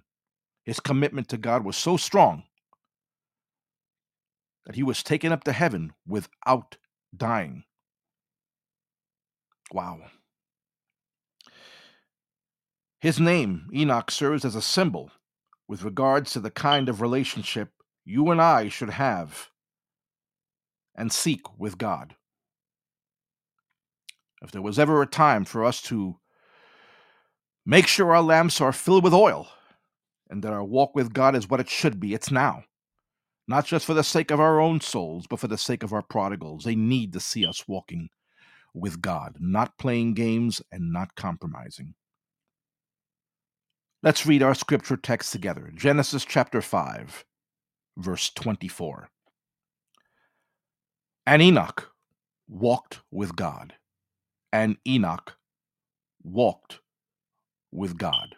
[0.64, 2.44] his commitment to God was so strong
[4.64, 6.78] that he was taken up to heaven without
[7.14, 7.64] dying.
[9.72, 10.00] Wow.
[13.00, 15.10] His name, Enoch, serves as a symbol
[15.68, 17.70] with regards to the kind of relationship
[18.06, 19.50] you and I should have
[20.94, 22.14] and seek with God.
[24.42, 26.16] If there was ever a time for us to
[27.64, 29.48] make sure our lamps are filled with oil
[30.28, 32.64] and that our walk with God is what it should be, it's now.
[33.46, 36.02] Not just for the sake of our own souls, but for the sake of our
[36.02, 36.64] prodigals.
[36.64, 38.08] They need to see us walking
[38.74, 41.94] with God, not playing games and not compromising.
[44.02, 47.24] Let's read our scripture text together Genesis chapter 5,
[47.96, 49.08] verse 24.
[51.26, 51.90] And Enoch
[52.48, 53.74] walked with God,
[54.52, 55.36] and Enoch
[56.22, 56.80] walked
[57.72, 58.36] with God.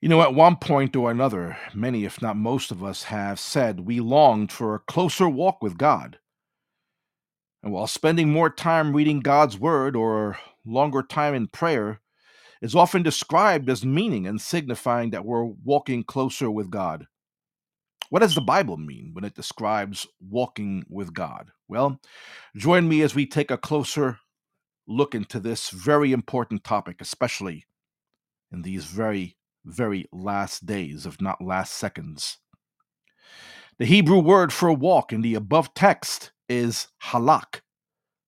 [0.00, 3.80] You know, at one point or another, many, if not most of us, have said
[3.80, 6.18] we longed for a closer walk with God.
[7.62, 12.00] And while spending more time reading God's Word or longer time in prayer
[12.60, 17.06] is often described as meaning and signifying that we're walking closer with God,
[18.12, 21.50] what does the Bible mean when it describes walking with God?
[21.66, 21.98] Well,
[22.54, 24.18] join me as we take a closer
[24.86, 27.64] look into this very important topic, especially
[28.52, 32.36] in these very very last days, if not last seconds.
[33.78, 37.62] The Hebrew word for walk in the above text is halak,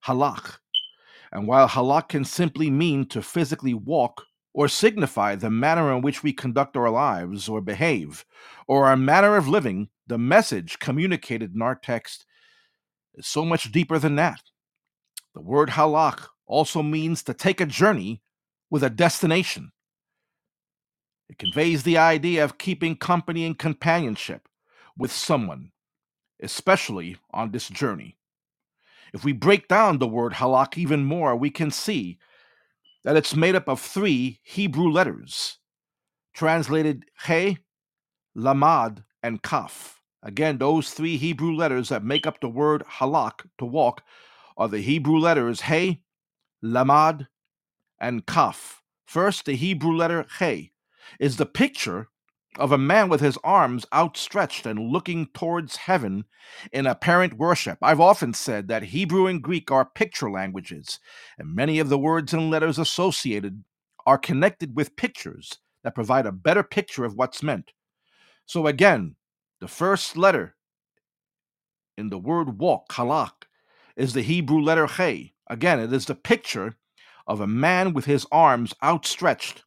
[0.06, 0.60] Halak.
[1.30, 4.22] And while halak can simply mean to physically walk
[4.54, 8.24] or signify the manner in which we conduct our lives or behave,
[8.68, 12.24] or our manner of living, the message communicated in our text
[13.14, 14.40] is so much deeper than that.
[15.34, 18.22] The word halak also means to take a journey
[18.70, 19.72] with a destination.
[21.28, 24.48] It conveys the idea of keeping company and companionship
[24.96, 25.72] with someone,
[26.40, 28.16] especially on this journey.
[29.12, 32.18] If we break down the word halak even more, we can see
[33.04, 35.58] that it's made up of three Hebrew letters,
[36.32, 37.58] translated he,
[38.34, 40.00] lamad, and kaf.
[40.22, 44.02] Again, those three Hebrew letters that make up the word halak, to walk,
[44.56, 46.02] are the Hebrew letters he,
[46.62, 47.28] lamad,
[48.00, 48.82] and kaf.
[49.06, 50.72] First, the Hebrew letter he
[51.20, 52.08] is the picture
[52.58, 56.24] of a man with his arms outstretched and looking towards heaven
[56.72, 57.78] in apparent worship.
[57.82, 61.00] I've often said that Hebrew and Greek are picture languages,
[61.38, 63.64] and many of the words and letters associated
[64.06, 67.72] are connected with pictures that provide a better picture of what's meant.
[68.46, 69.16] So again,
[69.60, 70.54] the first letter
[71.96, 73.46] in the word walk, halak,
[73.96, 75.34] is the Hebrew letter he.
[75.48, 76.76] Again, it is the picture
[77.26, 79.64] of a man with his arms outstretched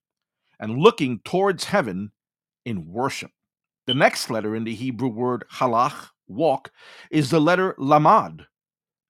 [0.60, 2.12] and looking towards heaven
[2.68, 3.32] in worship.
[3.86, 6.70] The next letter in the Hebrew word halach, walk,
[7.10, 8.46] is the letter lamad,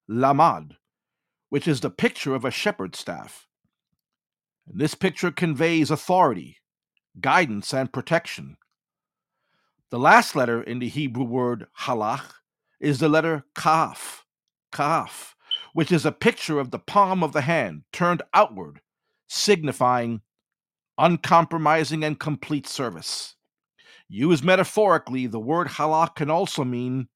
[0.08, 0.76] lamad,
[1.48, 3.48] which is the picture of a shepherd's staff.
[4.68, 6.58] And this picture conveys authority,
[7.20, 8.56] guidance, and protection.
[9.90, 12.34] The last letter in the Hebrew word halach
[12.78, 14.24] is the letter kaf,
[14.70, 15.34] kaf,
[15.72, 18.80] which is a picture of the palm of the hand turned outward,
[19.26, 20.20] signifying
[20.96, 23.34] uncompromising and complete service.
[24.08, 27.08] Used metaphorically, the word halak can also mean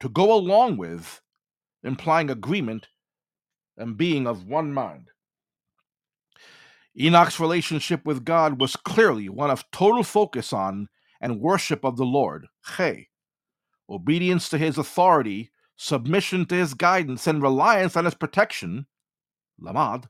[0.00, 1.20] to go along with,
[1.82, 2.86] implying agreement
[3.76, 5.08] and being of one mind.
[6.98, 10.88] Enoch's relationship with God was clearly one of total focus on
[11.20, 13.08] and worship of the Lord, Che,
[13.88, 18.86] obedience to his authority, submission to his guidance, and reliance on his protection,
[19.60, 20.08] Lamad,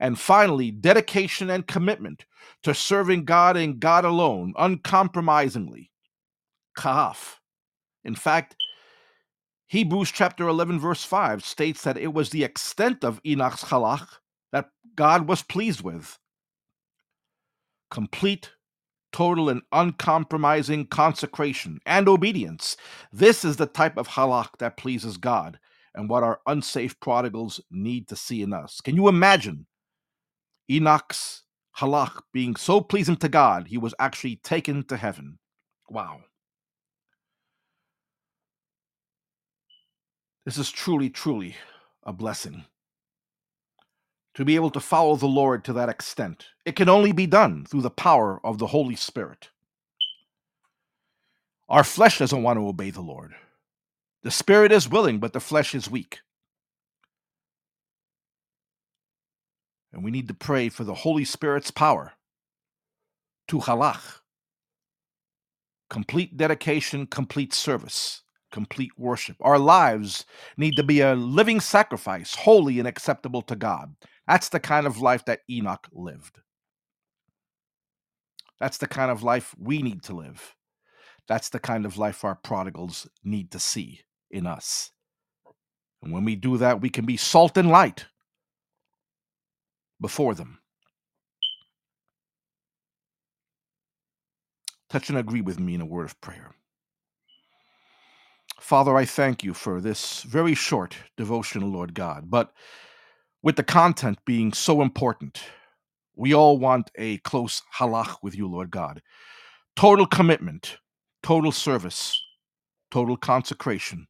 [0.00, 2.24] and finally, dedication and commitment
[2.62, 5.90] to serving God and God alone, uncompromisingly.
[6.76, 7.36] Kahaf.
[8.04, 8.56] In fact,
[9.68, 14.08] Hebrews chapter 11, verse 5 states that it was the extent of Enoch's halach
[14.52, 16.18] that God was pleased with.
[17.90, 18.50] Complete,
[19.12, 22.76] total, and uncompromising consecration and obedience.
[23.12, 25.58] This is the type of halach that pleases God
[25.94, 28.80] and what our unsafe prodigals need to see in us.
[28.80, 29.66] Can you imagine
[30.70, 31.42] Enoch's
[31.78, 35.38] halach being so pleasing to God, he was actually taken to heaven.
[35.88, 36.20] Wow.
[40.44, 41.56] This is truly, truly
[42.02, 42.64] a blessing.
[44.34, 47.64] To be able to follow the Lord to that extent, it can only be done
[47.64, 49.50] through the power of the Holy Spirit.
[51.68, 53.34] Our flesh doesn't want to obey the Lord.
[54.22, 56.20] The spirit is willing, but the flesh is weak.
[59.94, 62.12] And we need to pray for the Holy Spirit's power
[63.46, 64.20] to halach.
[65.88, 69.36] Complete dedication, complete service, complete worship.
[69.40, 70.24] Our lives
[70.56, 73.94] need to be a living sacrifice, holy and acceptable to God.
[74.26, 76.40] That's the kind of life that Enoch lived.
[78.58, 80.56] That's the kind of life we need to live.
[81.28, 84.90] That's the kind of life our prodigals need to see in us.
[86.02, 88.06] And when we do that, we can be salt and light
[90.04, 90.58] before them.
[94.90, 96.54] Touch and agree with me in a word of prayer.
[98.60, 102.52] Father, I thank you for this very short devotion, Lord God, but
[103.42, 105.40] with the content being so important,
[106.14, 109.00] we all want a close halach with you, Lord God.
[109.74, 110.76] Total commitment,
[111.22, 112.22] total service,
[112.90, 114.06] total consecration,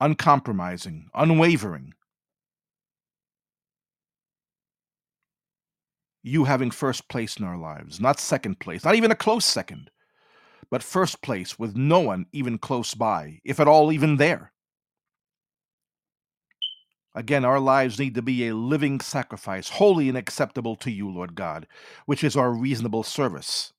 [0.00, 1.94] uncompromising, unwavering,
[6.22, 9.90] you having first place in our lives, not second place, not even a close second,
[10.70, 14.52] but first place with no one even close by, if at all even there.
[17.14, 21.34] Again, our lives need to be a living sacrifice, holy and acceptable to you, Lord
[21.34, 21.66] God,
[22.06, 23.72] which is our reasonable service.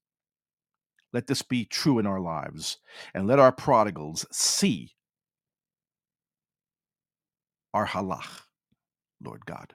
[1.14, 2.78] Let this be true in our lives,
[3.14, 4.92] and let our prodigals see
[7.74, 8.42] our halach,
[9.24, 9.74] Lord God.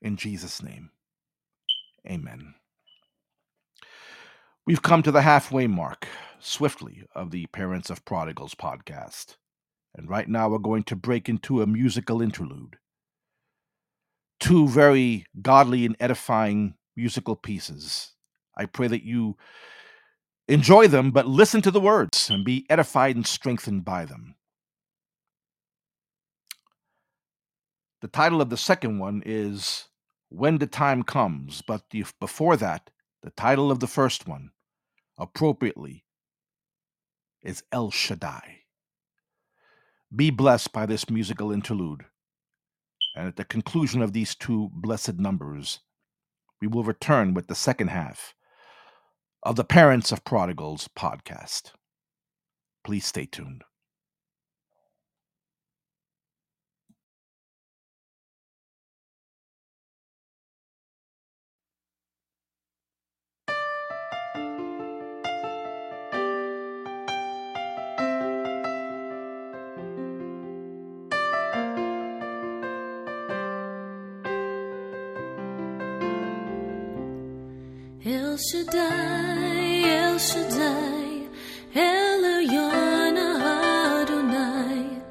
[0.00, 0.90] In Jesus' name,
[2.06, 2.54] Amen.
[4.66, 6.06] We've come to the halfway mark,
[6.38, 9.36] swiftly, of the Parents of Prodigals podcast.
[9.94, 12.76] And right now we're going to break into a musical interlude.
[14.38, 18.12] Two very godly and edifying musical pieces.
[18.56, 19.36] I pray that you
[20.46, 24.34] enjoy them, but listen to the words and be edified and strengthened by them.
[28.00, 29.88] The title of the second one is
[30.28, 32.90] When the Time Comes, but the, before that,
[33.22, 34.50] the title of the first one,
[35.18, 36.04] appropriately,
[37.42, 38.60] is El Shaddai.
[40.14, 42.04] Be blessed by this musical interlude.
[43.16, 45.80] And at the conclusion of these two blessed numbers,
[46.60, 48.34] we will return with the second half
[49.42, 51.72] of the Parents of Prodigals podcast.
[52.84, 53.64] Please stay tuned.
[78.10, 81.28] El Shaddai, El Shaddai,
[81.74, 83.18] Elyon
[84.00, 85.02] Adonai.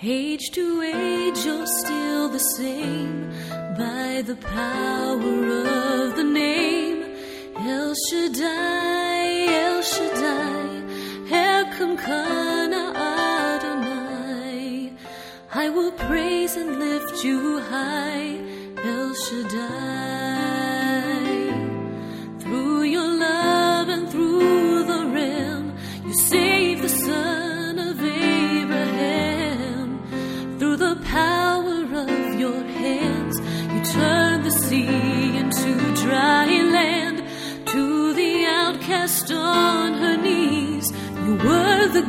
[0.00, 3.28] Age to age, you're still the same
[3.76, 5.58] by the power
[6.04, 7.02] of the name.
[7.58, 9.26] El Shaddai,
[9.64, 10.82] El Shaddai,
[11.50, 12.94] Elkamkana
[13.56, 14.92] Adonai.
[15.52, 18.38] I will praise and lift you high,
[18.84, 20.35] El Shaddai.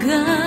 [0.07, 0.46] Were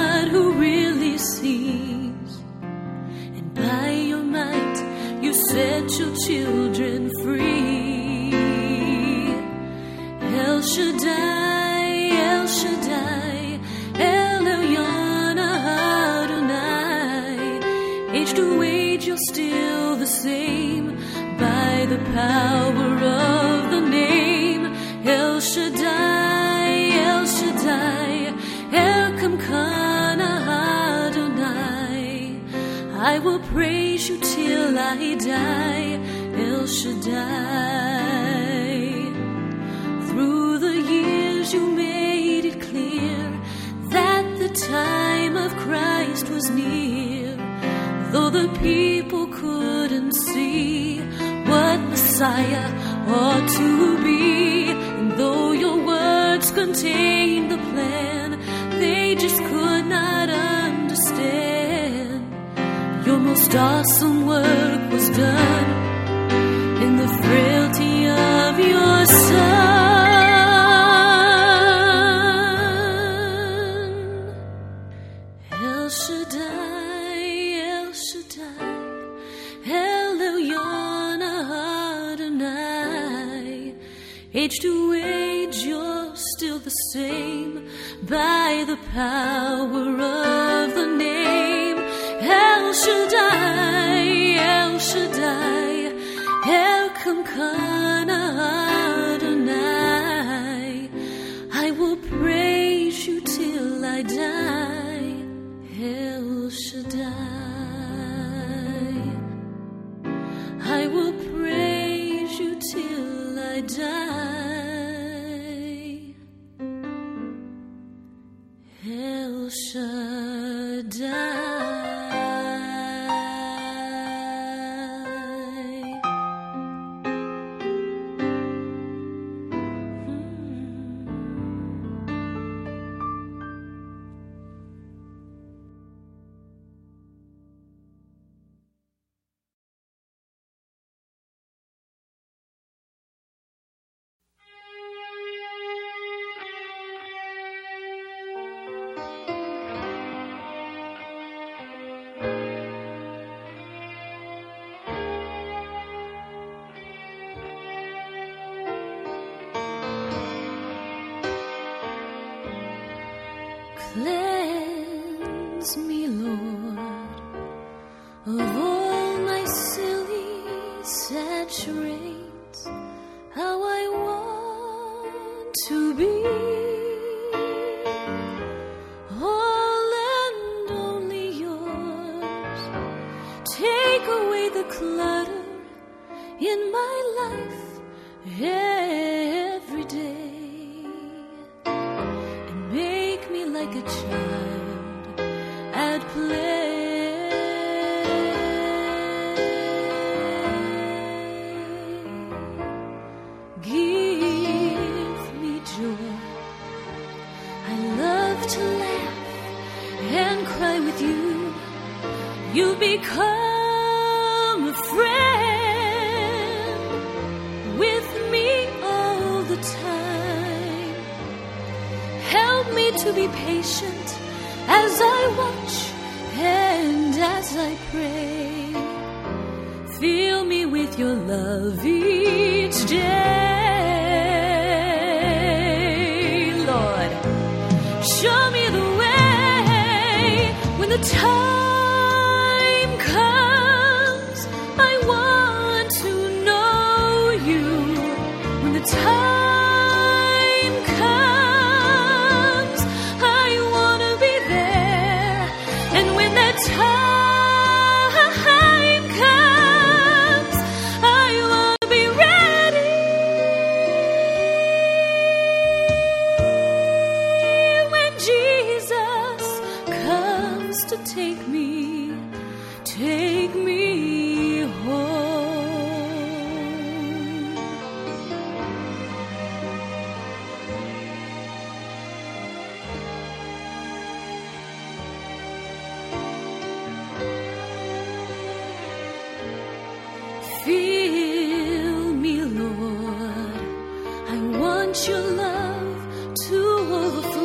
[295.09, 296.57] your love to
[296.93, 297.40] overflow,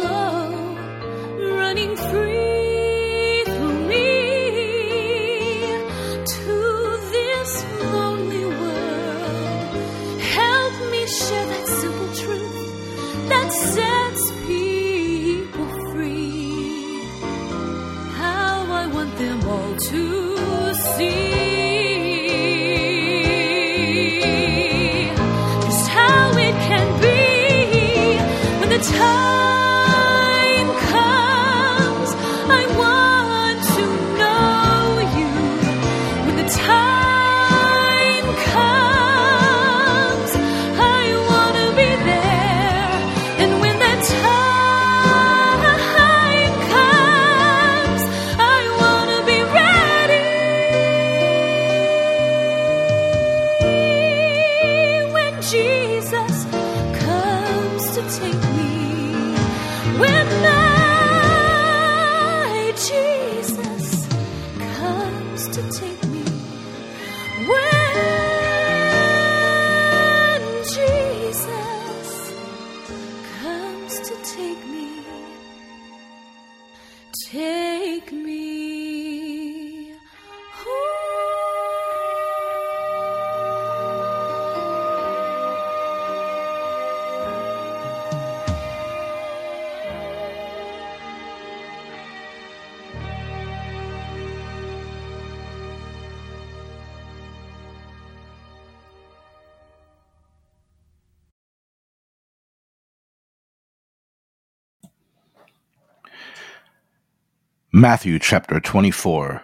[107.77, 109.43] Matthew chapter 24,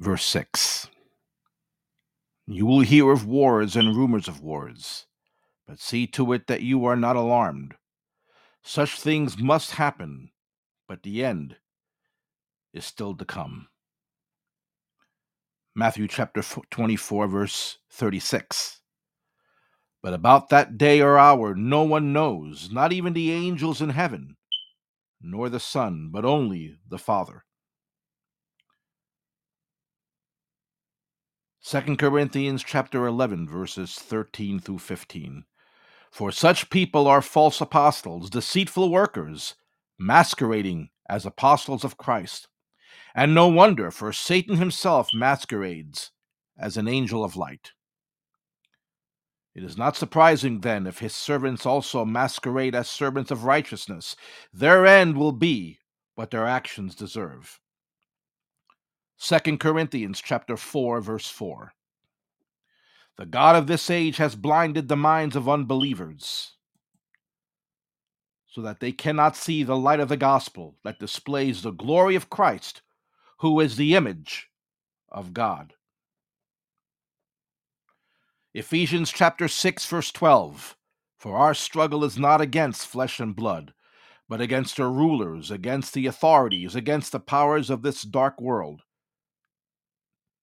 [0.00, 0.88] verse 6.
[2.48, 5.06] You will hear of wars and rumors of wars,
[5.64, 7.76] but see to it that you are not alarmed.
[8.64, 10.32] Such things must happen,
[10.88, 11.58] but the end
[12.74, 13.68] is still to come.
[15.76, 18.80] Matthew chapter 24, verse 36.
[20.02, 24.36] But about that day or hour no one knows, not even the angels in heaven,
[25.22, 27.44] nor the Son, but only the Father.
[31.64, 35.44] 2 Corinthians chapter 11 verses 13 through 15.
[36.10, 39.54] For such people are false apostles, deceitful workers,
[39.98, 42.48] masquerading as apostles of Christ.
[43.14, 46.10] And no wonder, for Satan himself masquerades
[46.58, 47.72] as an angel of light.
[49.54, 54.16] It is not surprising, then, if his servants also masquerade as servants of righteousness.
[54.52, 55.78] Their end will be
[56.14, 57.60] what their actions deserve.
[59.18, 61.74] 2 Corinthians chapter 4 verse 4.
[63.18, 66.56] The God of this age has blinded the minds of unbelievers
[68.46, 72.28] so that they cannot see the light of the gospel that displays the glory of
[72.28, 72.82] Christ,
[73.38, 74.50] who is the image
[75.10, 75.74] of God.
[78.54, 80.76] Ephesians chapter 6 verse 12
[81.18, 83.72] For our struggle is not against flesh and blood
[84.28, 88.82] but against the rulers against the authorities against the powers of this dark world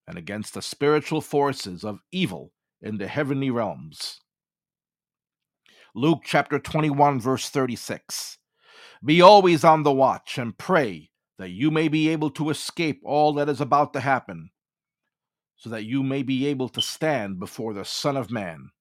[0.07, 2.51] and against the spiritual forces of evil
[2.81, 4.19] in the heavenly realms.
[5.93, 8.39] Luke chapter 21 verse 36
[9.05, 13.33] Be always on the watch and pray that you may be able to escape all
[13.33, 14.49] that is about to happen
[15.59, 18.71] so that you may be able to stand before the Son of Man.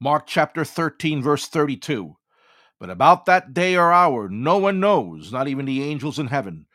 [0.00, 2.16] Mark chapter 13, verse 32.
[2.78, 6.66] But about that day or hour no one knows, not even the angels in heaven,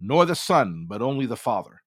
[0.00, 1.82] nor the Son, but only the Father.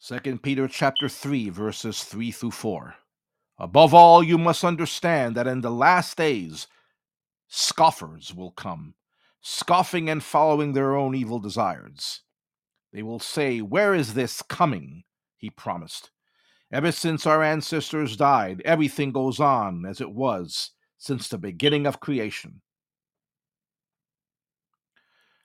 [0.00, 2.94] Second Peter chapter 3 verses 3 through 4.
[3.58, 6.66] Above all you must understand that in the last days
[7.48, 8.94] scoffers will come,
[9.40, 12.22] scoffing and following their own evil desires.
[12.92, 15.04] They will say, Where is this coming?
[15.36, 16.10] He promised.
[16.72, 22.00] Ever since our ancestors died, everything goes on as it was since the beginning of
[22.00, 22.62] creation.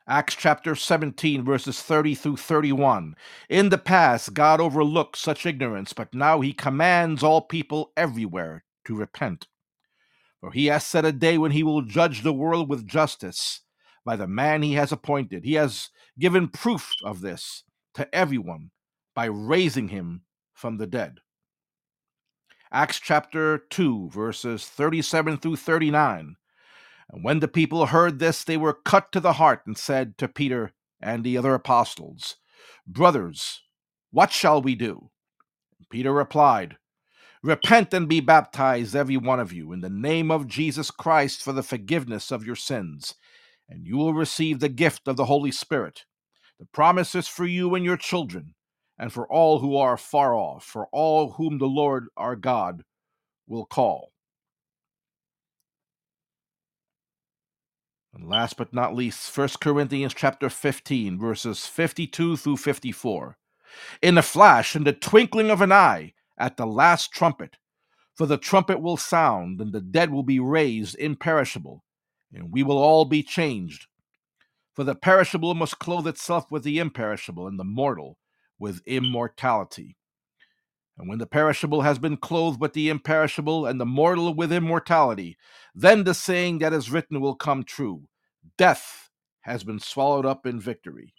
[0.08, 3.16] Acts chapter 17, verses 30 through 31.
[3.50, 8.96] In the past, God overlooked such ignorance, but now he commands all people everywhere to
[8.96, 9.48] repent.
[10.42, 13.62] For he has set a day when he will judge the world with justice
[14.04, 15.46] by the man he has appointed.
[15.46, 15.90] He has
[16.20, 17.64] given proof of this
[17.94, 18.72] to everyone
[19.16, 20.24] by raising him
[20.54, 21.20] from the dead.
[22.72, 26.38] Acts chapter 2, verses 37 through 39.
[27.12, 30.28] And when the people heard this, they were cut to the heart and said to
[30.28, 30.72] Peter
[31.02, 32.38] and the other apostles,
[32.88, 33.62] Brothers,
[34.12, 35.12] what shall we do?
[35.90, 36.78] Peter replied,
[37.44, 41.54] Repent and be baptized, every one of you, in the name of Jesus Christ for
[41.54, 43.16] the forgiveness of your sins,
[43.68, 46.06] and you will receive the gift of the Holy Spirit.
[46.60, 48.54] The promise is for you and your children,
[49.00, 52.84] and for all who are far off, for all whom the Lord our God
[53.48, 54.12] will call.
[58.14, 63.38] And last but not least, 1 Corinthians chapter 15, verses 52 through 54.
[64.04, 67.58] In a flash, in the twinkling of an eye, at the last trumpet.
[68.16, 71.84] For the trumpet will sound, and the dead will be raised imperishable,
[72.34, 73.88] and we will all be changed.
[74.76, 78.18] For the perishable must clothe itself with the imperishable, and the mortal
[78.60, 79.98] with immortality.
[80.98, 85.38] And when the perishable has been clothed with the imperishable, and the mortal with immortality,
[85.74, 88.04] then the saying that is written will come true
[88.58, 89.10] Death
[89.42, 91.14] has been swallowed up in victory.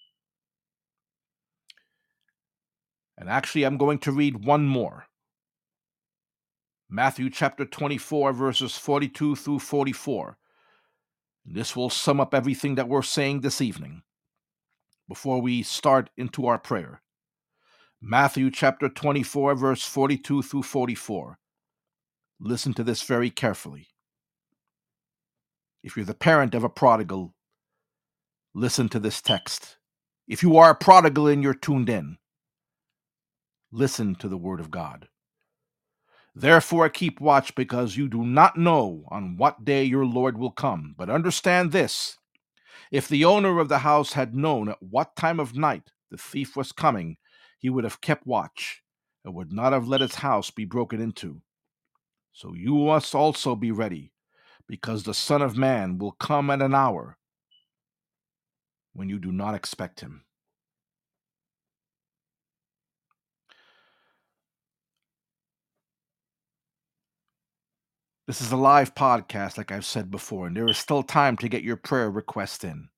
[3.18, 5.06] And actually, I'm going to read one more.
[6.88, 10.36] Matthew chapter 24, verses 42 through 44.
[11.44, 14.02] This will sum up everything that we're saying this evening
[15.08, 17.02] before we start into our prayer.
[18.00, 21.38] Matthew chapter 24, verse 42 through 44.
[22.40, 23.88] Listen to this very carefully.
[25.82, 27.34] If you're the parent of a prodigal,
[28.54, 29.76] listen to this text.
[30.28, 32.18] If you are a prodigal and you're tuned in,
[33.73, 35.09] listen to the word of God.
[36.35, 40.95] Therefore, keep watch, because you do not know on what day your Lord will come.
[40.97, 42.18] But understand this
[42.91, 46.57] if the owner of the house had known at what time of night the thief
[46.57, 47.16] was coming,
[47.59, 48.83] he would have kept watch
[49.25, 51.43] and would not have let his house be broken into.
[52.33, 54.12] So you must also be ready,
[54.66, 57.18] because the Son of Man will come at an hour
[58.95, 60.25] when you do not expect him.
[68.25, 71.49] This is a live podcast, like I've said before, and there is still time to
[71.49, 72.89] get your prayer request in.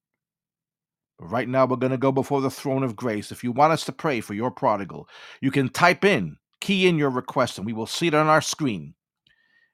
[1.18, 3.32] But right now, we're going to go before the throne of grace.
[3.32, 5.08] If you want us to pray for your prodigal,
[5.40, 8.42] you can type in, key in your request, and we will see it on our
[8.42, 8.92] screen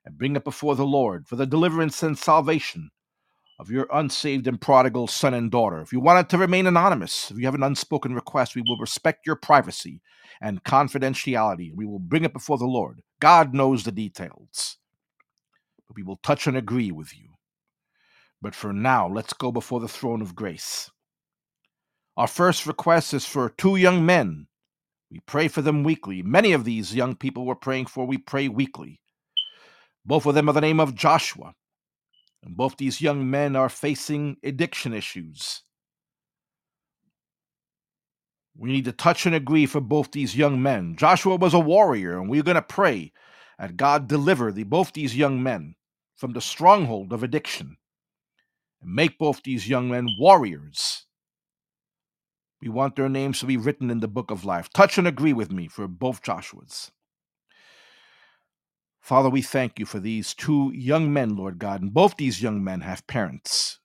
[0.04, 2.88] and bring it before the Lord for the deliverance and salvation
[3.58, 5.80] of your unsaved and prodigal son and daughter.
[5.80, 8.78] If you want it to remain anonymous, if you have an unspoken request, we will
[8.78, 10.00] respect your privacy
[10.40, 11.74] and confidentiality.
[11.74, 13.02] We will bring it before the Lord.
[13.18, 14.76] God knows the details
[15.94, 17.28] we will touch and agree with you.
[18.42, 20.90] But for now, let's go before the throne of grace.
[22.16, 24.46] Our first request is for two young men.
[25.10, 26.22] We pray for them weekly.
[26.22, 29.00] Many of these young people we're praying for, we pray weekly.
[30.04, 31.54] Both of them are the name of Joshua.
[32.42, 35.62] And both these young men are facing addiction issues.
[38.56, 40.96] We need to touch and agree for both these young men.
[40.96, 43.12] Joshua was a warrior, and we're going to pray
[43.58, 45.74] that God deliver the, both these young men
[46.20, 47.78] from the stronghold of addiction
[48.82, 51.06] and make both these young men warriors.
[52.60, 54.68] We want their names to be written in the book of life.
[54.68, 56.90] Touch and agree with me for both Joshuas.
[59.00, 62.62] Father, we thank you for these two young men, Lord God, and both these young
[62.62, 63.78] men have parents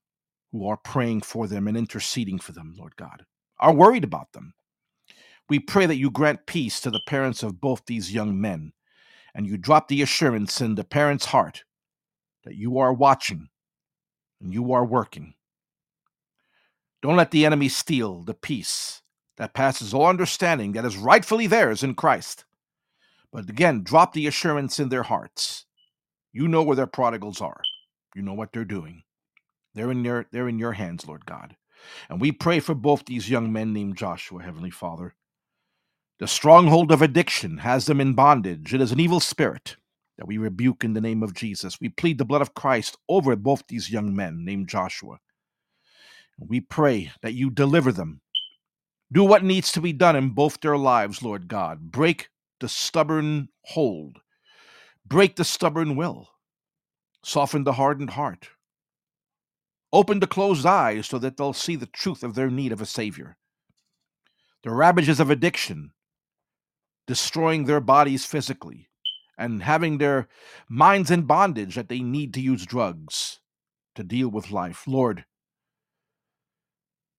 [0.51, 3.25] who are praying for them and interceding for them, Lord God,
[3.59, 4.53] are worried about them.
[5.47, 8.73] We pray that you grant peace to the parents of both these young men,
[9.33, 11.63] and you drop the assurance in the parents' heart
[12.45, 13.49] that you are watching
[14.41, 15.33] and you are working.
[17.01, 19.01] Don't let the enemy steal the peace
[19.37, 22.45] that passes all understanding that is rightfully theirs in Christ.
[23.31, 25.65] But again, drop the assurance in their hearts.
[26.31, 27.61] You know where their prodigals are.
[28.15, 29.03] You know what they're doing.
[29.73, 31.55] They're in your they're in your hands, Lord God.
[32.09, 35.15] And we pray for both these young men named Joshua, Heavenly Father.
[36.19, 38.73] The stronghold of addiction has them in bondage.
[38.73, 39.75] It is an evil spirit
[40.17, 41.79] that we rebuke in the name of Jesus.
[41.79, 45.17] We plead the blood of Christ over both these young men named Joshua.
[46.39, 48.21] We pray that you deliver them.
[49.11, 51.91] Do what needs to be done in both their lives, Lord God.
[51.91, 54.19] Break the stubborn hold,
[55.05, 56.29] break the stubborn will,
[57.23, 58.49] soften the hardened heart,
[59.93, 62.85] open the closed eyes so that they'll see the truth of their need of a
[62.85, 63.37] Savior.
[64.63, 65.91] The ravages of addiction,
[67.07, 68.89] destroying their bodies physically,
[69.37, 70.27] and having their
[70.69, 73.39] minds in bondage that they need to use drugs
[73.95, 74.83] to deal with life.
[74.87, 75.25] Lord,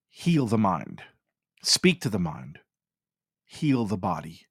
[0.08, 1.02] heal the mind,
[1.62, 2.60] speak to the mind,
[3.44, 4.46] heal the body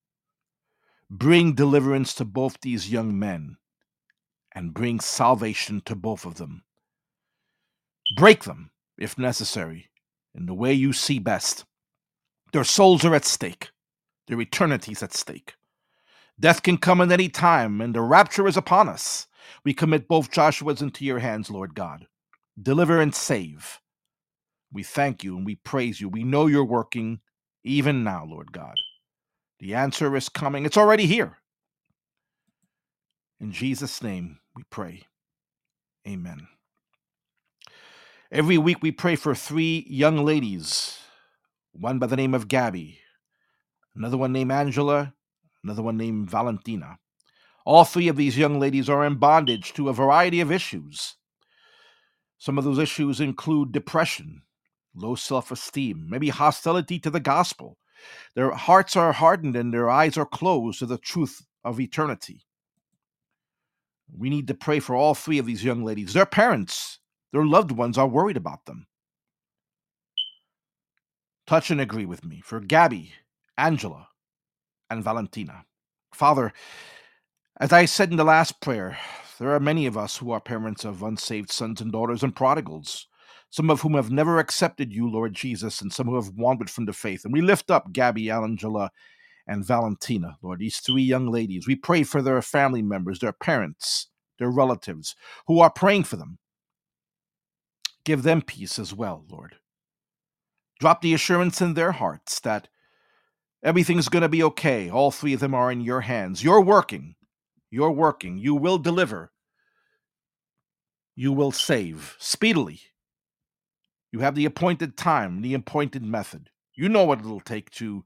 [1.09, 3.57] bring deliverance to both these young men
[4.53, 6.63] and bring salvation to both of them.
[8.16, 9.89] Break them, if necessary,
[10.34, 11.66] in the way you see best.
[12.53, 13.72] Their souls are at stake,
[14.28, 15.55] their eternity's at stake.
[16.39, 19.27] Death can come at any time, and the rapture is upon us.
[19.63, 22.07] We commit both Joshua's into your hands, Lord God.
[22.61, 23.79] Deliver and save.
[24.71, 26.09] We thank you and we praise you.
[26.09, 27.19] We know you're working
[27.63, 28.75] even now, Lord God.
[29.59, 30.65] The answer is coming.
[30.65, 31.38] It's already here.
[33.39, 35.03] In Jesus' name we pray.
[36.07, 36.47] Amen.
[38.31, 40.99] Every week we pray for three young ladies
[41.73, 42.99] one by the name of Gabby,
[43.95, 45.13] another one named Angela,
[45.66, 46.97] another one named Valentina.
[47.66, 51.16] All three of these young ladies are in bondage to a variety of issues.
[52.38, 54.43] Some of those issues include depression,
[54.95, 57.78] low self esteem, maybe hostility to the gospel,
[58.36, 62.45] their hearts are hardened and their eyes are closed to the truth of eternity.
[64.16, 66.13] We need to pray for all three of these young ladies.
[66.13, 66.99] Their parents,
[67.32, 68.88] their loved ones are worried about them.
[71.47, 73.13] Touch and agree with me for Gabby,
[73.57, 74.09] Angela,
[74.89, 75.65] and Valentina.
[76.13, 76.53] Father,
[77.59, 78.97] as I said in the last prayer,
[79.39, 83.07] there are many of us who are parents of unsaved sons and daughters and prodigals
[83.55, 86.86] some of whom have never accepted you, Lord Jesus, and some who have wandered from
[86.86, 87.23] the faith.
[87.23, 88.91] And we lift up Gabby, Angela,
[89.47, 91.65] and Valentina, Lord, these three young ladies.
[91.65, 94.09] We pray for their family members, their parents,
[94.39, 95.15] their relatives
[95.47, 96.39] who are praying for them.
[98.03, 99.55] Give them peace as well, Lord.
[100.81, 102.67] Drop the assurance in their hearts that
[103.66, 104.89] everything's going to be okay.
[104.89, 106.43] All three of them are in your hands.
[106.43, 107.16] You're working.
[107.72, 108.38] You're working.
[108.38, 109.32] You will deliver.
[111.16, 112.80] You will save speedily.
[114.11, 116.49] You have the appointed time, the appointed method.
[116.76, 118.05] You know what it'll take to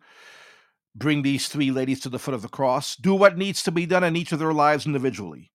[0.95, 2.95] bring these three ladies to the foot of the cross.
[2.95, 5.51] Do what needs to be done in each of their lives individually.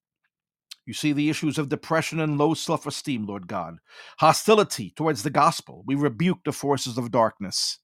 [0.86, 3.78] You see the issues of depression and low self esteem, Lord God.
[4.18, 5.82] Hostility towards the gospel.
[5.86, 7.78] We rebuke the forces of darkness.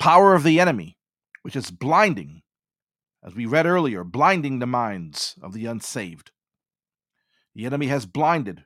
[0.00, 0.98] Power of the enemy,
[1.44, 2.40] which is blinding,
[3.22, 6.30] as we read earlier, blinding the minds of the unsaved.
[7.54, 8.64] The enemy has blinded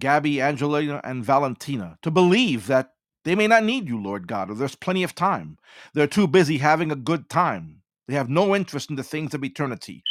[0.00, 4.54] Gabby, Angelina, and Valentina to believe that they may not need you, Lord God, or
[4.54, 5.58] there's plenty of time.
[5.94, 7.82] They're too busy having a good time.
[8.08, 10.02] They have no interest in the things of eternity.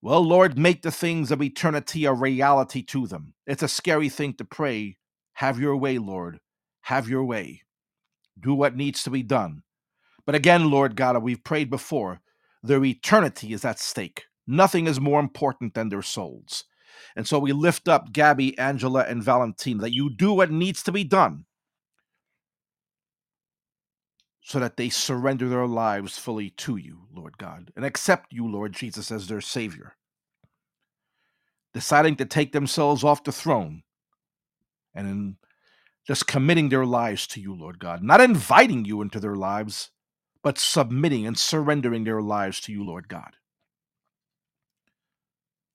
[0.00, 3.34] Well, Lord, make the things of eternity a reality to them.
[3.44, 4.98] It's a scary thing to pray.
[5.32, 6.38] Have your way, Lord.
[6.82, 7.62] Have your way.
[8.38, 9.62] Do what needs to be done.
[10.26, 12.20] But again, Lord God, we've prayed before,
[12.62, 14.24] their eternity is at stake.
[14.46, 16.64] Nothing is more important than their souls.
[17.14, 20.92] And so we lift up Gabby, Angela, and Valentina that you do what needs to
[20.92, 21.44] be done
[24.42, 28.72] so that they surrender their lives fully to you, Lord God, and accept you, Lord
[28.72, 29.96] Jesus, as their Savior.
[31.74, 33.82] Deciding to take themselves off the throne
[34.94, 35.36] and in
[36.06, 39.90] just committing their lives to you, Lord God, not inviting you into their lives,
[40.46, 43.32] but submitting and surrendering their lives to you, Lord God.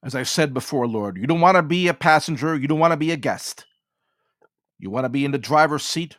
[0.01, 2.93] As I've said before, Lord, you don't want to be a passenger, you don't want
[2.93, 3.65] to be a guest.
[4.79, 6.15] You want to be in the driver's seat,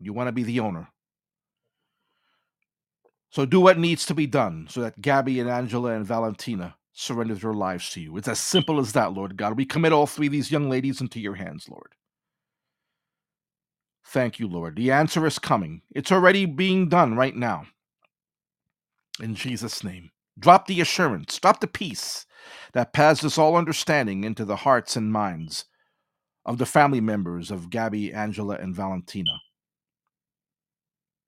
[0.00, 0.88] you want to be the owner.
[3.28, 7.34] So do what needs to be done so that Gabby and Angela and Valentina surrender
[7.34, 8.16] their lives to you.
[8.16, 9.58] It's as simple as that, Lord God.
[9.58, 11.92] We commit all three of these young ladies into your hands, Lord.
[14.08, 14.76] Thank you, Lord.
[14.76, 15.82] The answer is coming.
[15.94, 17.66] It's already being done right now.
[19.20, 20.10] In Jesus' name.
[20.38, 22.24] Drop the assurance, drop the peace
[22.72, 25.64] that passes all understanding into the hearts and minds
[26.46, 29.40] of the family members of Gabby, Angela, and Valentina.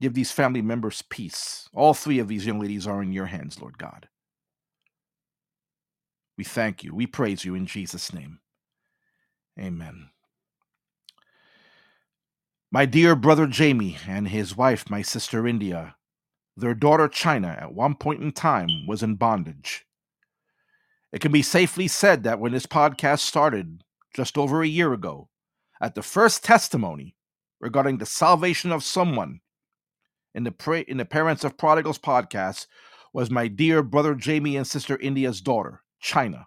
[0.00, 1.68] Give these family members peace.
[1.74, 4.08] All three of these young ladies are in your hands, Lord God.
[6.38, 6.94] We thank you.
[6.94, 8.38] We praise you in Jesus' name.
[9.58, 10.08] Amen.
[12.72, 15.96] My dear brother Jamie and his wife, my sister India,
[16.56, 19.86] their daughter China, at one point in time was in bondage.
[21.12, 23.82] It can be safely said that when this podcast started
[24.14, 25.28] just over a year ago,
[25.80, 27.16] at the first testimony
[27.58, 29.40] regarding the salvation of someone
[30.32, 32.68] in the, pra- in the Parents of Prodigals podcast
[33.12, 36.46] was my dear brother Jamie and sister India's daughter, China.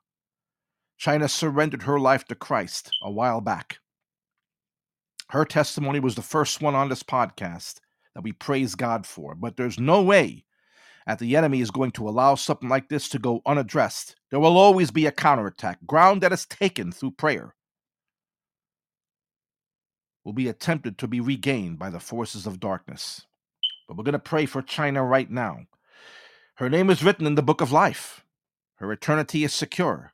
[0.97, 3.79] China surrendered her life to Christ a while back.
[5.33, 7.79] Her testimony was the first one on this podcast
[8.13, 10.45] that we praise God for, but there's no way
[11.07, 14.15] that the enemy is going to allow something like this to go unaddressed.
[14.29, 15.79] There will always be a counterattack.
[15.87, 17.55] Ground that is taken through prayer
[20.23, 23.25] will be attempted to be regained by the forces of darkness.
[23.87, 25.61] But we're going to pray for China right now.
[26.57, 28.23] Her name is written in the book of life.
[28.75, 30.13] Her eternity is secure.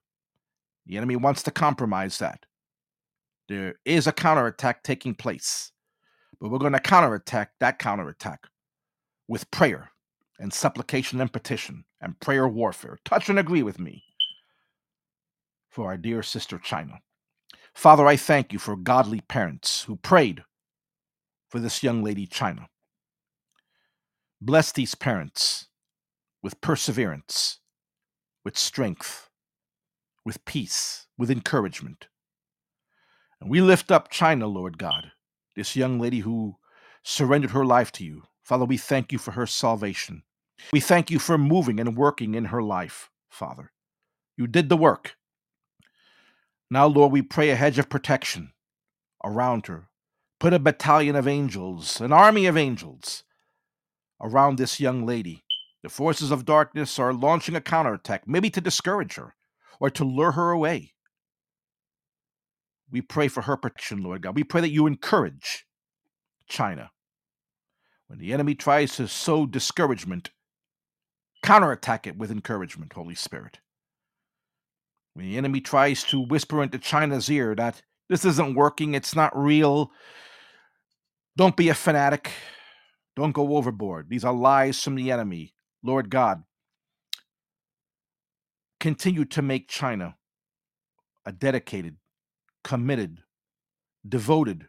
[0.86, 2.46] The enemy wants to compromise that.
[3.50, 5.72] There is a counterattack taking place.
[6.40, 8.48] But we're going to counterattack that counterattack
[9.28, 9.92] with prayer
[10.40, 13.00] and supplication and petition and prayer warfare.
[13.04, 14.04] Touch and agree with me
[15.70, 17.00] for our dear sister China.
[17.74, 20.44] Father, I thank you for godly parents who prayed
[21.50, 22.68] for this young lady, China.
[24.40, 25.68] Bless these parents
[26.44, 27.60] with perseverance,
[28.46, 29.30] with strength,
[30.24, 32.09] with peace, with encouragement.
[33.42, 35.12] And we lift up China, Lord God,
[35.56, 36.58] this young lady who
[37.04, 38.24] surrendered her life to you.
[38.44, 40.24] Father, we thank you for her salvation.
[40.74, 43.72] We thank you for moving and working in her life, Father.
[44.36, 45.16] You did the work.
[46.70, 48.52] Now, Lord, we pray a hedge of protection
[49.24, 49.90] around her.
[50.40, 53.24] Put a battalion of angels, an army of angels,
[54.22, 55.44] around this young lady.
[55.82, 59.36] The forces of darkness are launching a counterattack, maybe to discourage her
[59.80, 60.94] or to lure her away.
[62.92, 64.36] We pray for her protection, Lord God.
[64.36, 65.66] We pray that you encourage
[66.48, 66.92] China.
[68.08, 70.32] When the enemy tries to sow discouragement,
[71.44, 73.60] counterattack it with encouragement, Holy Spirit.
[75.14, 79.38] When the enemy tries to whisper into China's ear that this isn't working, it's not
[79.38, 79.92] real,
[81.38, 82.32] don't be a fanatic,
[83.16, 84.10] don't go overboard.
[84.10, 85.54] These are lies from the enemy.
[85.84, 86.44] Lord God,
[88.80, 90.16] continue to make China
[91.26, 91.98] a dedicated,
[92.70, 93.18] committed,
[94.08, 94.68] devoted,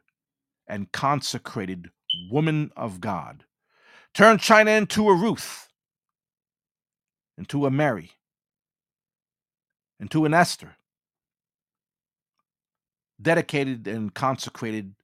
[0.66, 1.90] and consecrated
[2.30, 3.44] woman of God.
[4.14, 5.68] Turn China into a Ruth,
[7.36, 8.12] into a Mary,
[10.00, 10.76] into an Esther,
[13.20, 14.94] dedicated and consecrated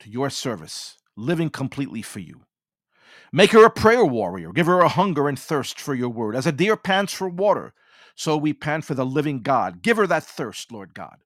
[0.00, 2.42] to your service, living completely for you.
[3.32, 4.52] Make her a prayer warrior.
[4.52, 6.36] Give her a hunger and thirst for your word.
[6.36, 7.72] As a deer pants for water,
[8.16, 9.80] so we pant for the living God.
[9.80, 11.16] Give her that thirst, Lord God,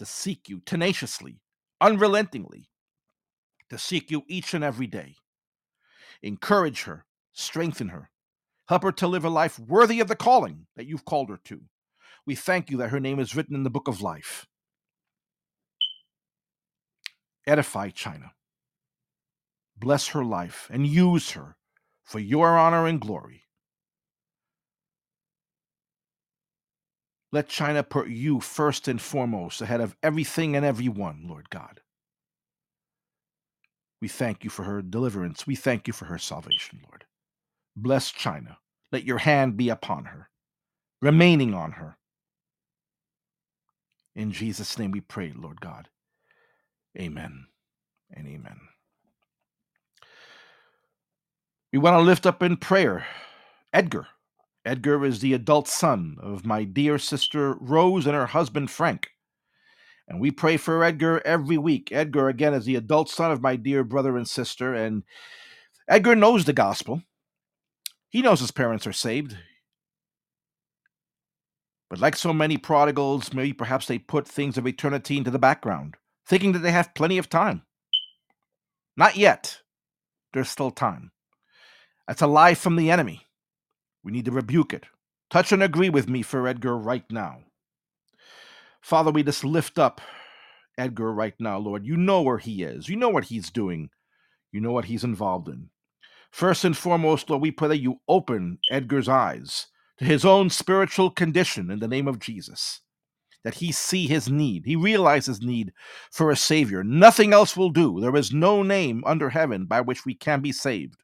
[0.00, 1.40] to seek you tenaciously,
[1.80, 2.68] unrelentingly,
[3.68, 5.14] to seek you each and every day.
[6.22, 8.10] Encourage her, strengthen her,
[8.66, 11.60] help her to live a life worthy of the calling that you've called her to.
[12.26, 14.48] We thank you that her name is written in the book of life.
[17.46, 18.32] Edify China
[19.80, 21.56] bless her life, and use her
[22.04, 23.44] for your honor and glory.
[27.32, 31.80] Let China put you first and foremost ahead of everything and everyone, Lord God.
[34.02, 35.46] We thank you for her deliverance.
[35.46, 37.04] We thank you for her salvation, Lord.
[37.76, 38.58] Bless China.
[38.92, 40.30] Let your hand be upon her,
[41.02, 41.96] remaining on her.
[44.16, 45.88] In Jesus' name we pray, Lord God.
[46.98, 47.46] Amen
[48.12, 48.60] and amen.
[51.72, 53.06] We want to lift up in prayer
[53.72, 54.08] Edgar.
[54.64, 59.08] Edgar is the adult son of my dear sister Rose and her husband Frank.
[60.06, 61.90] And we pray for Edgar every week.
[61.92, 64.74] Edgar, again, is the adult son of my dear brother and sister.
[64.74, 65.04] And
[65.88, 67.02] Edgar knows the gospel.
[68.08, 69.36] He knows his parents are saved.
[71.88, 75.96] But like so many prodigals, maybe perhaps they put things of eternity into the background,
[76.26, 77.62] thinking that they have plenty of time.
[78.96, 79.60] Not yet.
[80.32, 81.12] There's still time.
[82.06, 83.26] That's a lie from the enemy.
[84.02, 84.84] We need to rebuke it.
[85.30, 87.40] Touch and agree with me for Edgar right now.
[88.80, 90.00] Father, we just lift up
[90.78, 91.84] Edgar right now, Lord.
[91.84, 92.88] You know where he is.
[92.88, 93.90] You know what he's doing.
[94.52, 95.68] You know what he's involved in.
[96.30, 99.66] First and foremost, Lord, we pray that you open Edgar's eyes
[99.98, 102.80] to his own spiritual condition in the name of Jesus.
[103.44, 104.64] That he see his need.
[104.66, 105.72] He realizes need
[106.10, 106.84] for a Savior.
[106.84, 108.00] Nothing else will do.
[108.00, 111.02] There is no name under heaven by which we can be saved.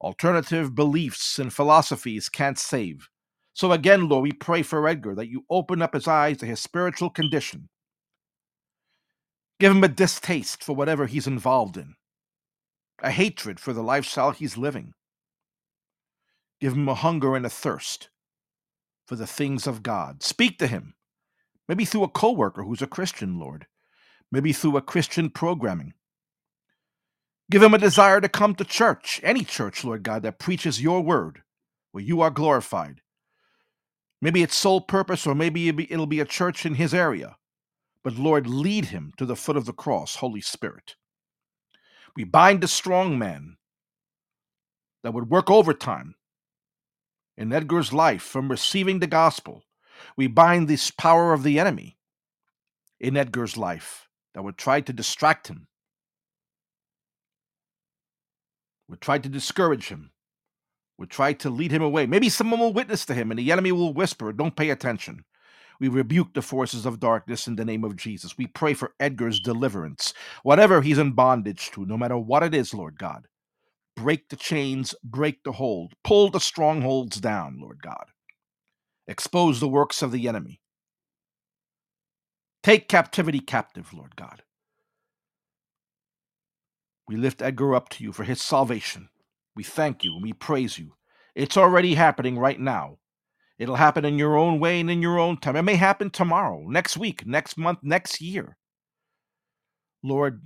[0.00, 3.08] Alternative beliefs and philosophies can't save.
[3.52, 6.60] So again, Lord, we pray for Edgar that you open up his eyes to his
[6.60, 7.68] spiritual condition.
[9.58, 11.94] Give him a distaste for whatever he's involved in,
[13.02, 14.92] a hatred for the lifestyle he's living.
[16.60, 18.10] Give him a hunger and a thirst
[19.06, 20.22] for the things of God.
[20.22, 20.94] Speak to him,
[21.68, 23.66] maybe through a coworker who's a Christian, Lord,
[24.30, 25.94] maybe through a Christian programming.
[27.50, 31.00] Give him a desire to come to church, any church, Lord God, that preaches your
[31.00, 31.42] word,
[31.92, 33.00] where you are glorified.
[34.20, 37.36] Maybe it's sole purpose, or maybe it'll be a church in his area.
[38.04, 40.96] But Lord, lead him to the foot of the cross, Holy Spirit.
[42.16, 43.56] We bind the strong man
[45.02, 46.16] that would work overtime
[47.36, 49.62] in Edgar's life from receiving the gospel.
[50.16, 51.96] We bind this power of the enemy
[53.00, 55.68] in Edgar's life that would try to distract him,
[58.88, 60.10] would try to discourage him,
[60.98, 62.06] would try to lead him away.
[62.06, 65.24] Maybe someone will witness to him and the enemy will whisper, Don't pay attention.
[65.80, 68.36] We rebuke the forces of darkness in the name of Jesus.
[68.36, 70.12] We pray for Edgar's deliverance,
[70.42, 73.26] whatever he's in bondage to, no matter what it is, Lord God.
[73.96, 78.06] Break the chains, break the hold, pull the strongholds down, Lord God.
[79.06, 80.60] Expose the works of the enemy.
[82.62, 84.42] Take captivity captive, Lord God.
[87.08, 89.08] We lift Edgar up to you for his salvation.
[89.56, 90.94] We thank you and we praise you.
[91.34, 92.98] It's already happening right now.
[93.58, 95.56] It'll happen in your own way and in your own time.
[95.56, 98.56] It may happen tomorrow, next week, next month, next year.
[100.02, 100.42] Lord,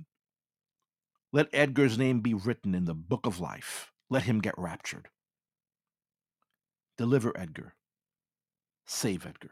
[1.31, 3.91] let Edgar's name be written in the book of life.
[4.09, 5.09] Let him get raptured.
[6.97, 7.75] Deliver Edgar.
[8.85, 9.51] Save Edgar.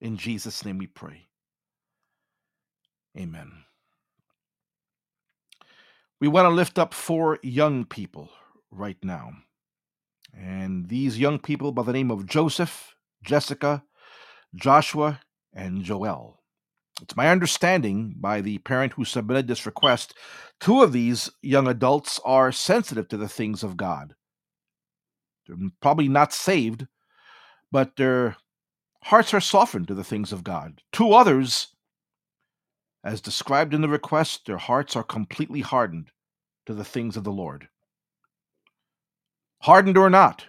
[0.00, 1.26] In Jesus' name we pray.
[3.18, 3.65] Amen.
[6.20, 8.30] We want to lift up four young people
[8.70, 9.32] right now.
[10.34, 13.84] And these young people by the name of Joseph, Jessica,
[14.54, 15.20] Joshua,
[15.52, 16.40] and Joel.
[17.02, 20.14] It's my understanding by the parent who submitted this request,
[20.60, 24.14] two of these young adults are sensitive to the things of God.
[25.46, 26.86] They're probably not saved,
[27.70, 28.36] but their
[29.02, 30.80] hearts are softened to the things of God.
[30.92, 31.75] Two others
[33.06, 36.10] as described in the request, their hearts are completely hardened
[36.66, 37.68] to the things of the Lord.
[39.60, 40.44] Hardened or not,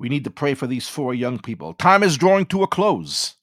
[0.00, 1.72] we need to pray for these four young people.
[1.74, 3.36] Time is drawing to a close.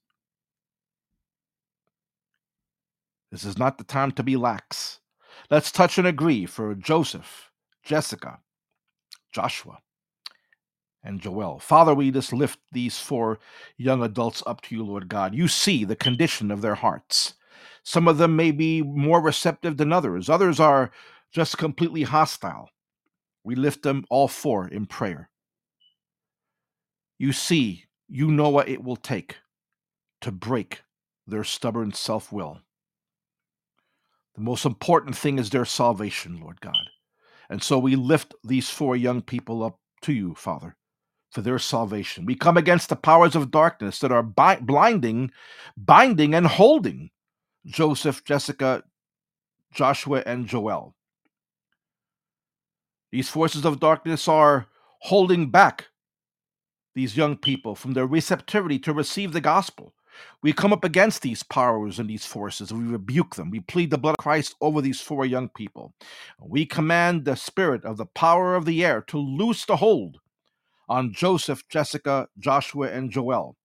[3.31, 4.99] This is not the time to be lax.
[5.49, 7.51] Let's touch and agree for Joseph,
[7.83, 8.39] Jessica,
[9.31, 9.77] Joshua,
[11.05, 11.59] and Joel.
[11.59, 13.39] Father, we just lift these four
[13.77, 15.33] young adults up to you, Lord God.
[15.33, 17.35] You see the condition of their hearts.
[17.87, 20.91] Some of them may be more receptive than others, others are
[21.31, 22.69] just completely hostile.
[23.45, 25.29] We lift them all four in prayer.
[27.17, 29.37] You see, you know what it will take
[30.19, 30.83] to break
[31.25, 32.59] their stubborn self will.
[34.35, 36.89] The most important thing is their salvation, Lord God.
[37.49, 40.75] And so we lift these four young people up to you, Father,
[41.31, 42.25] for their salvation.
[42.25, 45.31] We come against the powers of darkness that are bi- blinding,
[45.77, 47.11] binding, and holding
[47.67, 48.83] Joseph, Jessica,
[49.73, 50.95] Joshua, and Joel.
[53.11, 54.67] These forces of darkness are
[55.01, 55.87] holding back
[56.95, 59.93] these young people from their receptivity to receive the gospel.
[60.41, 62.73] We come up against these powers and these forces.
[62.73, 63.51] We rebuke them.
[63.51, 65.93] We plead the blood of Christ over these four young people.
[66.41, 70.19] We command the spirit of the power of the air to loose the hold
[70.89, 73.57] on Joseph, Jessica, Joshua, and Joel,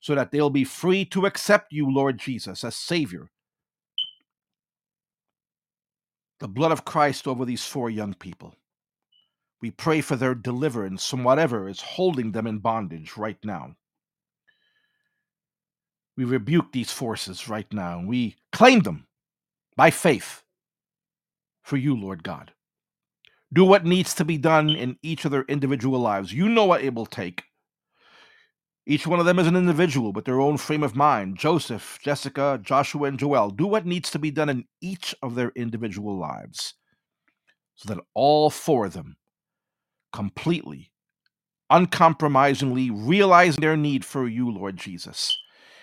[0.00, 3.28] so that they'll be free to accept you, Lord Jesus, as Savior
[6.40, 8.54] the blood of Christ over these four young people.
[9.60, 13.74] We pray for their deliverance from whatever is holding them in bondage right now.
[16.16, 19.06] We rebuke these forces right now and we claim them
[19.76, 20.42] by faith
[21.62, 22.52] for you, Lord God.
[23.52, 26.32] Do what needs to be done in each of their individual lives.
[26.32, 27.44] You know what it will take.
[28.88, 31.38] Each one of them is an individual with their own frame of mind.
[31.38, 33.50] Joseph, Jessica, Joshua, and Joel.
[33.50, 36.74] Do what needs to be done in each of their individual lives
[37.76, 39.16] so that all four of them
[40.12, 40.92] completely,
[41.70, 45.38] uncompromisingly realize their need for you, Lord Jesus,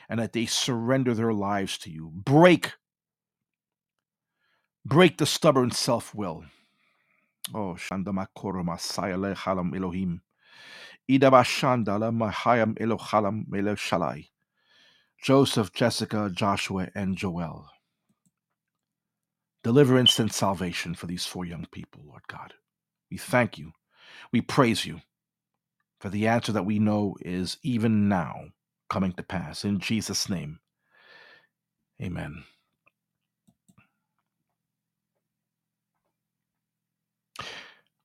[0.10, 2.12] and that they surrender their lives to you.
[2.14, 2.74] Break,
[4.86, 6.45] break the stubborn self will.
[7.53, 10.22] Oh, Shandamakoro Masaya Halam Elohim.
[11.10, 14.30] Idabashandala Mahayam Elochalam Mele Shalai.
[15.22, 17.68] Joseph, Jessica, Joshua, and Joel.
[19.64, 22.53] Deliverance and salvation for these four young people, Lord God.
[23.12, 23.74] We thank you.
[24.32, 25.01] We praise you
[26.01, 28.45] for the answer that we know is even now
[28.89, 29.66] coming to pass.
[29.66, 30.60] In Jesus' name,
[32.01, 32.43] amen.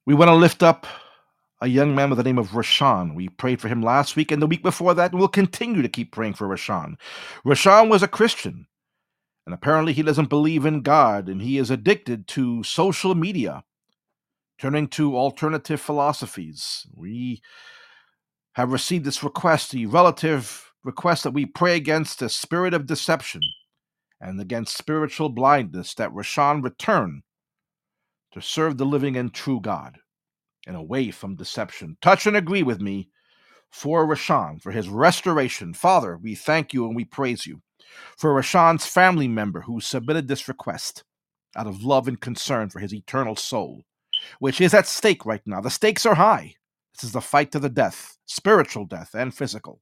[0.07, 0.87] We want to lift up
[1.61, 3.15] a young man by the name of Rashawn.
[3.15, 5.89] We prayed for him last week and the week before that, and we'll continue to
[5.89, 6.97] keep praying for Rashawn.
[7.45, 8.67] Rashawn was a Christian,
[9.45, 13.63] and apparently he doesn't believe in God, and he is addicted to social media,
[14.59, 16.87] turning to alternative philosophies.
[16.95, 17.43] We
[18.55, 23.43] have received this request, the relative request that we pray against the spirit of deception
[24.19, 27.23] and against spiritual blindness, that Rashawn return
[28.33, 29.99] to serve the living and true God
[30.71, 31.97] and away from deception.
[32.01, 33.11] Touch and agree with me
[33.71, 35.75] for Rashawn, for his restoration.
[35.75, 37.61] Father, we thank you and we praise you.
[38.17, 41.03] For Rashawn's family member who submitted this request
[41.57, 43.83] out of love and concern for his eternal soul,
[44.39, 45.61] which is at stake right now.
[45.61, 46.55] The stakes are high.
[46.95, 49.81] This is the fight to the death, spiritual death and physical.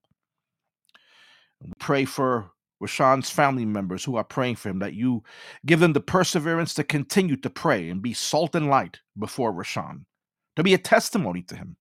[1.61, 2.51] We pray for
[2.83, 5.23] Rashawn's family members who are praying for him that you
[5.67, 10.07] give them the perseverance to continue to pray and be salt and light before Rashawn
[10.59, 11.77] to be a testimony to him.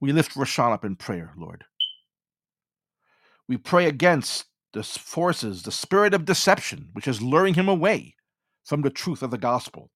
[0.00, 1.62] We lift Rashawn up in prayer, Lord.
[3.48, 8.16] We pray against the forces, the spirit of deception, which is luring him away
[8.64, 9.92] from the truth of the gospel.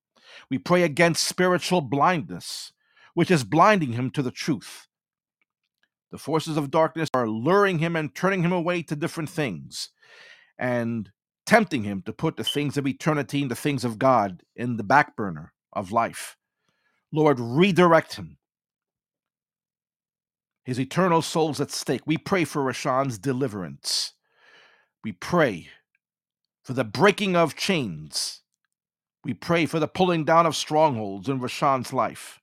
[0.49, 2.73] We pray against spiritual blindness,
[3.15, 4.87] which is blinding him to the truth.
[6.13, 9.89] The forces of darkness are luring him and turning him away to different things
[10.57, 11.11] and
[11.47, 14.85] tempting him to put the things of eternity and the things of God in the
[14.85, 16.37] back burner of life.
[17.13, 18.37] Lord, redirect him.
[20.65, 22.03] His eternal soul's at stake.
[22.07, 24.13] We pray for Rashawn's deliverance.
[25.03, 25.69] We pray
[26.63, 28.43] for the breaking of chains.
[29.25, 32.39] We pray for the pulling down of strongholds in Rashawn's life.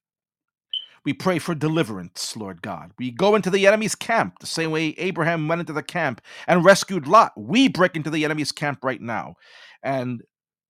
[1.05, 2.91] We pray for deliverance, Lord God.
[2.99, 6.65] We go into the enemy's camp the same way Abraham went into the camp and
[6.65, 7.31] rescued Lot.
[7.37, 9.35] We break into the enemy's camp right now
[9.81, 10.21] and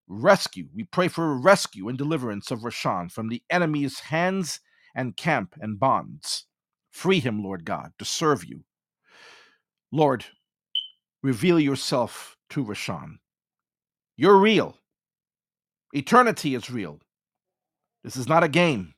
[0.07, 0.67] rescue.
[0.73, 4.59] We pray for rescue and deliverance of Rashawn from the enemy's hands
[4.95, 6.45] and camp and bonds.
[6.91, 8.63] Free him, Lord God, to serve you.
[9.91, 10.25] Lord,
[11.21, 13.17] reveal yourself to Rashawn.
[14.15, 14.77] You're real.
[15.93, 16.99] Eternity is real.
[18.03, 18.95] This is not a game.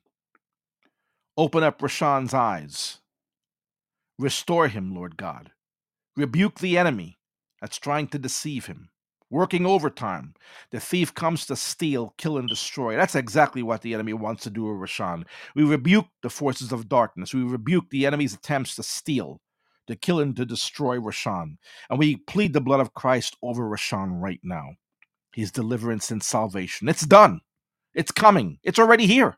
[1.36, 2.98] Open up Rashawn's eyes.
[4.18, 5.52] Restore him, Lord God.
[6.16, 7.18] Rebuke the enemy
[7.60, 8.90] that's trying to deceive him
[9.30, 10.34] working overtime.
[10.70, 12.96] The thief comes to steal, kill, and destroy.
[12.96, 15.24] That's exactly what the enemy wants to do with Rashawn.
[15.54, 17.32] We rebuke the forces of darkness.
[17.32, 19.40] We rebuke the enemy's attempts to steal,
[19.86, 21.56] to kill, and to destroy Rashawn.
[21.88, 24.70] And we plead the blood of Christ over Rashawn right now.
[25.32, 26.88] His deliverance and salvation.
[26.88, 27.40] It's done.
[27.94, 28.58] It's coming.
[28.64, 29.36] It's already here.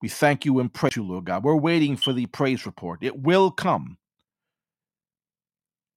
[0.00, 1.44] We thank you and praise you, Lord God.
[1.44, 3.02] We're waiting for the praise report.
[3.02, 3.98] It will come.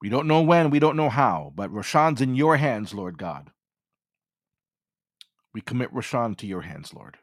[0.02, 3.52] We don't know when, we don't know how, but Rashawn's in your hands, Lord God.
[5.54, 7.18] We commit Rashawn to your hands, Lord.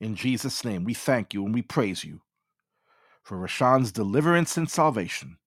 [0.00, 2.20] In Jesus' name, we thank you and we praise you
[3.22, 5.38] for Rashawn's deliverance and salvation.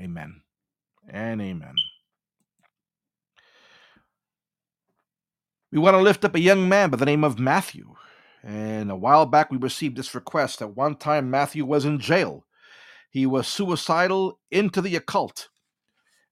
[0.00, 0.42] Amen
[1.08, 1.74] and amen.
[5.70, 7.94] We want to lift up a young man by the name of Matthew.
[8.42, 10.62] And a while back, we received this request.
[10.62, 12.44] At one time, Matthew was in jail
[13.10, 15.48] he was suicidal into the occult.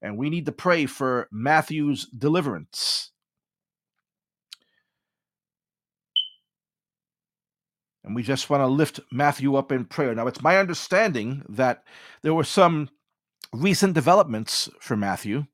[0.03, 3.11] And we need to pray for Matthew's deliverance.
[8.05, 10.15] And we just want to lift Matthew up in prayer.
[10.15, 11.83] Now, it's my understanding that
[12.23, 12.89] there were some
[13.53, 15.47] recent developments for Matthew,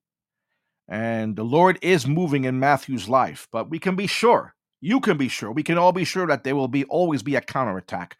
[0.86, 5.16] and the Lord is moving in Matthew's life, but we can be sure, you can
[5.16, 8.18] be sure, we can all be sure that there will be always be a counterattack.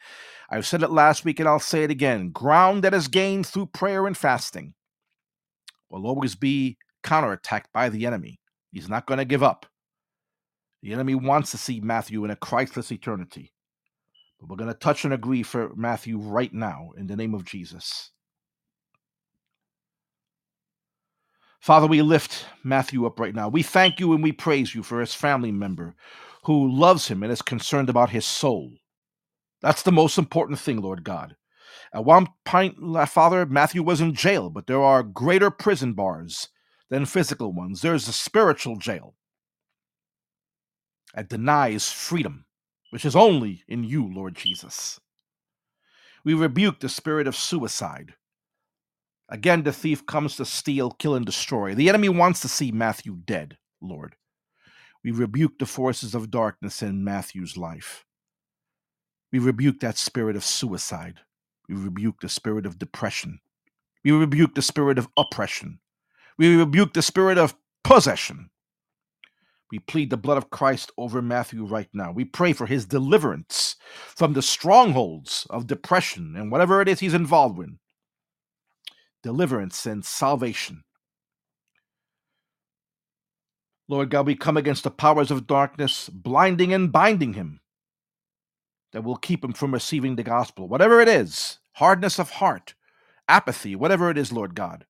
[0.49, 3.67] I've said it last week and I'll say it again ground that is gained through
[3.67, 4.75] prayer and fasting
[5.91, 8.39] will always be counterattacked by the enemy.
[8.71, 9.67] He's not going to give up.
[10.83, 13.53] The enemy wants to see Matthew in a Christless eternity.
[14.41, 17.45] But we're going to touch and agree for Matthew right now in the name of
[17.45, 18.11] Jesus.
[21.61, 23.49] Father, we lift Matthew up right now.
[23.49, 25.95] We thank you and we praise you for his family member
[26.45, 28.73] who loves him and is concerned about his soul.
[29.61, 31.37] That's the most important thing, Lord God.
[31.95, 32.77] At one point,
[33.09, 36.49] Father, Matthew was in jail, but there are greater prison bars
[36.91, 37.81] than physical ones.
[37.81, 39.15] There's a spiritual jail
[41.15, 42.47] that denies freedom,
[42.91, 44.99] which is only in you, Lord Jesus.
[46.25, 48.15] We rebuke the spirit of suicide.
[49.29, 51.75] Again, the thief comes to steal, kill, and destroy.
[51.75, 54.17] The enemy wants to see Matthew dead, Lord.
[55.05, 58.05] We rebuke the forces of darkness in Matthew's life.
[59.33, 61.21] We rebuke that spirit of suicide.
[61.69, 63.41] We rebuke the spirit of depression.
[64.05, 65.81] We rebuke the spirit of oppression.
[66.39, 68.51] We rebuke the spirit of possession.
[69.71, 72.13] We plead the blood of Christ over Matthew right now.
[72.13, 73.77] We pray for his deliverance
[74.15, 77.79] from the strongholds of depression and whatever it is he's involved in.
[79.23, 80.85] Deliverance and salvation.
[83.89, 87.61] Lord God, we come against the powers of darkness, blinding and binding him,
[88.93, 90.69] that will keep him from receiving the gospel.
[90.69, 92.75] Whatever it is, hardness of heart,
[93.29, 94.87] apathy, whatever it is, Lord God,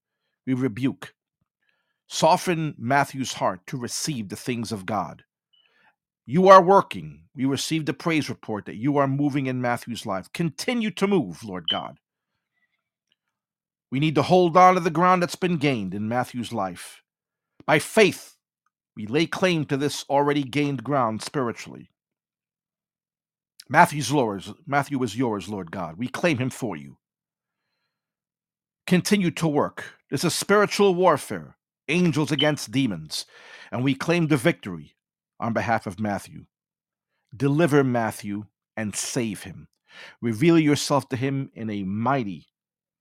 [0.47, 1.15] we rebuke.
[2.09, 5.25] Soften Matthew's heart to receive the things of God.
[6.27, 7.25] You are working.
[7.35, 10.33] We received a praise report that you are moving in Matthew's life.
[10.33, 11.99] Continue to move, Lord God.
[13.91, 17.03] We need to hold on to the ground that's been gained in Matthew's life.
[17.67, 18.32] By faith,
[18.97, 21.91] we lay claim to this already gained ground spiritually.
[23.69, 24.53] Matthew's yours.
[24.67, 25.97] Matthew is yours, Lord God.
[25.97, 26.99] We claim him for you.
[28.87, 29.85] Continue to work.
[30.11, 31.57] This is spiritual warfare
[31.89, 33.27] angels against demons,
[33.71, 34.95] and we claim the victory
[35.41, 36.47] on behalf of Matthew.
[37.35, 38.45] Deliver Matthew
[38.77, 39.69] and save him.
[40.21, 42.49] Reveal yourself to him in a mighty,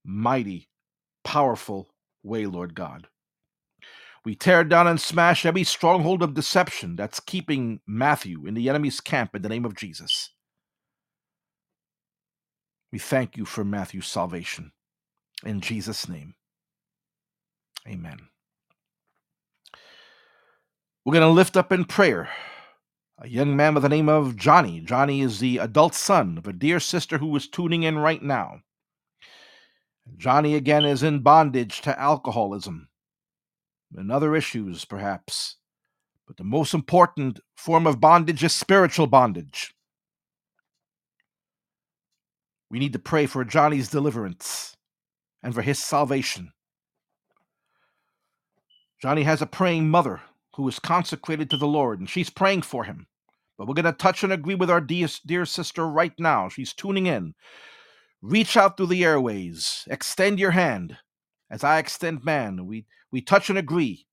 [0.04, 0.68] mighty,
[1.24, 1.90] powerful
[2.22, 3.08] way, Lord God.
[4.24, 9.00] We tear down and smash every stronghold of deception that's keeping Matthew in the enemy's
[9.00, 10.30] camp in the name of Jesus.
[12.92, 14.72] We thank you for Matthew's salvation.
[15.44, 16.34] In Jesus' name,
[17.88, 18.18] amen.
[21.04, 22.28] We're going to lift up in prayer
[23.18, 24.80] a young man by the name of Johnny.
[24.80, 28.60] Johnny is the adult son of a dear sister who is tuning in right now.
[30.16, 32.88] Johnny again is in bondage to alcoholism
[33.96, 35.56] and other issues, perhaps.
[36.26, 39.74] But the most important form of bondage is spiritual bondage.
[42.70, 44.76] We need to pray for Johnny's deliverance
[45.42, 46.52] and for his salvation.
[49.00, 50.22] Johnny has a praying mother
[50.54, 53.06] who is consecrated to the Lord, and she's praying for him.
[53.58, 56.48] But we're going to touch and agree with our dear, dear sister right now.
[56.48, 57.34] She's tuning in.
[58.22, 59.84] Reach out through the airways.
[59.90, 60.96] Extend your hand
[61.52, 62.66] as I extend man.
[62.66, 64.06] We, we touch and agree.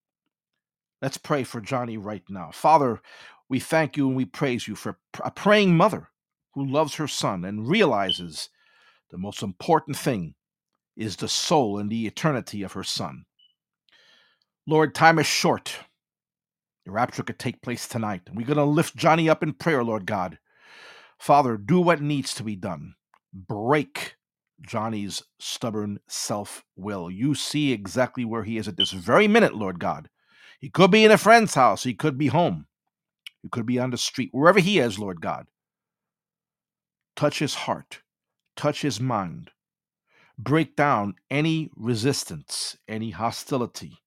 [1.01, 2.51] Let's pray for Johnny right now.
[2.53, 3.01] Father,
[3.47, 6.09] we thank you and we praise you for a praying mother
[6.53, 8.49] who loves her son and realizes
[9.09, 10.35] the most important thing
[10.97, 13.23] is the soul and the eternity of her son.
[14.67, 15.77] Lord, time is short.
[16.85, 18.23] The rapture could take place tonight.
[18.27, 20.37] And we're going to lift Johnny up in prayer, Lord God.
[21.17, 22.95] Father, do what needs to be done.
[23.33, 24.15] Break
[24.61, 27.09] Johnny's stubborn self will.
[27.09, 30.09] You see exactly where he is at this very minute, Lord God.
[30.59, 32.67] He could be in a friend's house, he could be home,
[33.41, 35.47] he could be on the street, wherever he is, Lord God.
[37.15, 38.01] Touch his heart,
[38.55, 39.51] touch his mind,
[40.37, 43.99] break down any resistance, any hostility,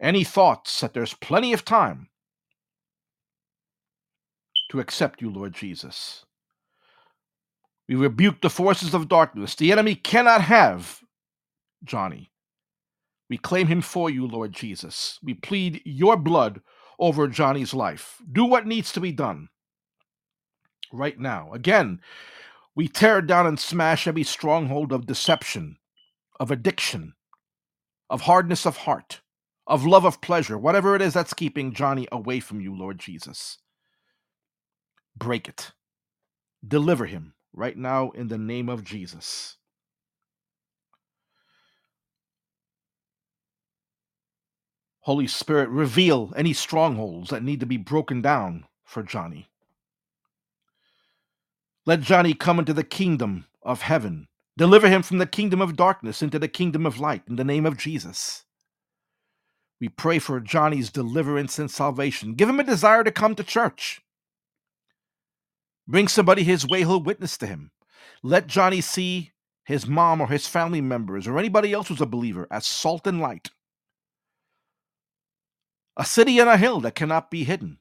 [0.00, 2.08] any thoughts that there's plenty of time
[4.70, 6.23] to accept you, Lord Jesus.
[7.88, 9.54] We rebuke the forces of darkness.
[9.54, 11.00] The enemy cannot have
[11.84, 12.30] Johnny.
[13.28, 15.18] We claim him for you, Lord Jesus.
[15.22, 16.60] We plead your blood
[16.98, 18.18] over Johnny's life.
[18.30, 19.48] Do what needs to be done
[20.92, 21.52] right now.
[21.52, 22.00] Again,
[22.74, 25.78] we tear down and smash every stronghold of deception,
[26.40, 27.14] of addiction,
[28.08, 29.20] of hardness of heart
[29.66, 33.58] of love of pleasure, whatever it is that's keeping Johnny away from you, Lord Jesus.
[35.16, 35.72] Break it.
[36.66, 39.56] Deliver him right now in the name of Jesus.
[45.02, 49.48] Holy Spirit, reveal any strongholds that need to be broken down for Johnny.
[51.86, 54.28] Let Johnny come into the kingdom of heaven.
[54.56, 57.66] Deliver him from the kingdom of darkness into the kingdom of light in the name
[57.66, 58.44] of Jesus.
[59.80, 62.34] We pray for Johnny's deliverance and salvation.
[62.34, 64.00] Give him a desire to come to church.
[65.86, 67.70] Bring somebody his way who'll witness to him.
[68.22, 69.32] Let Johnny see
[69.64, 73.20] his mom or his family members or anybody else who's a believer as salt and
[73.20, 73.50] light.
[75.96, 77.78] A city on a hill that cannot be hidden.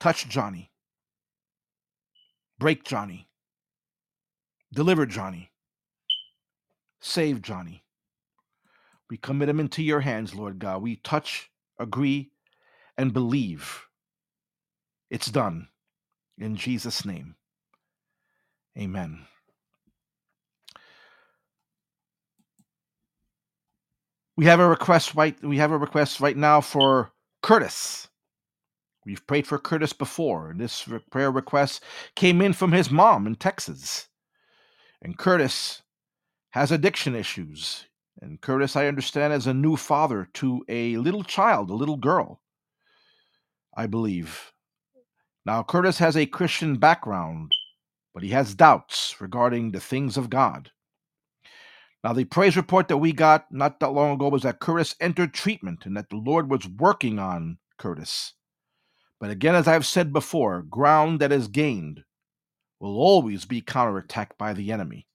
[0.00, 0.70] Touch Johnny.
[2.58, 3.28] Break Johnny.
[4.72, 5.50] Deliver Johnny.
[7.00, 7.84] Save Johnny.
[9.10, 10.82] We commit him into your hands, Lord God.
[10.82, 12.30] We touch, agree,
[12.96, 13.86] and believe.
[15.14, 15.68] It's done.
[16.38, 17.36] In Jesus' name.
[18.76, 19.26] Amen.
[24.36, 27.12] We have a request right we have a request right now for
[27.42, 28.08] Curtis.
[29.06, 31.84] We've prayed for Curtis before, this prayer request
[32.16, 34.08] came in from his mom in Texas.
[35.00, 35.82] And Curtis
[36.50, 37.86] has addiction issues.
[38.20, 42.40] And Curtis, I understand, is a new father to a little child, a little girl,
[43.76, 44.53] I believe.
[45.46, 47.52] Now, Curtis has a Christian background,
[48.14, 50.70] but he has doubts regarding the things of God.
[52.02, 55.34] Now, the praise report that we got not that long ago was that Curtis entered
[55.34, 58.34] treatment and that the Lord was working on Curtis.
[59.20, 62.04] But again, as I've said before, ground that is gained
[62.80, 65.06] will always be counterattacked by the enemy.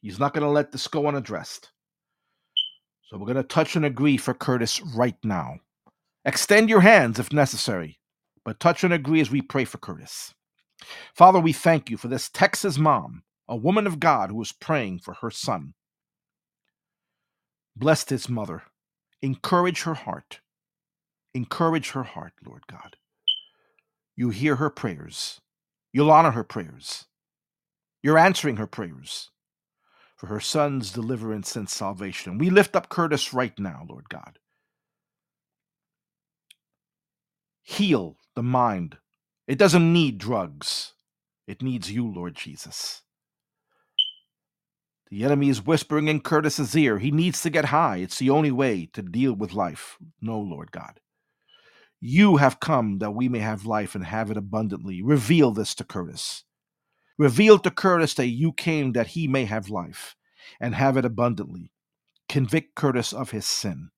[0.00, 1.70] He's not going to let this go unaddressed.
[3.06, 5.56] So we're going to touch and agree for Curtis right now.
[6.24, 7.97] Extend your hands if necessary,
[8.48, 10.32] but touch and agree as we pray for Curtis.
[11.14, 15.00] Father, we thank you for this Texas mom, a woman of God who is praying
[15.00, 15.74] for her son.
[17.76, 18.62] Bless this mother.
[19.20, 20.40] Encourage her heart.
[21.34, 22.96] Encourage her heart, Lord God.
[24.16, 25.42] You hear her prayers.
[25.92, 27.04] You'll honor her prayers.
[28.02, 29.30] You're answering her prayers
[30.16, 32.38] for her son's deliverance and salvation.
[32.38, 34.38] We lift up Curtis right now, Lord God.
[37.62, 38.98] Heal the mind.
[39.48, 40.92] It doesn't need drugs,
[41.48, 43.02] it needs you, Lord Jesus.
[45.10, 47.00] The enemy is whispering in Curtis's ear.
[47.00, 47.96] He needs to get high.
[47.96, 49.96] It's the only way to deal with life.
[50.20, 51.00] No, Lord God.
[52.00, 55.02] You have come that we may have life and have it abundantly.
[55.02, 56.44] Reveal this to Curtis.
[57.18, 60.14] Reveal to Curtis that you came that he may have life
[60.60, 61.72] and have it abundantly.
[62.28, 63.90] Convict Curtis of his sin.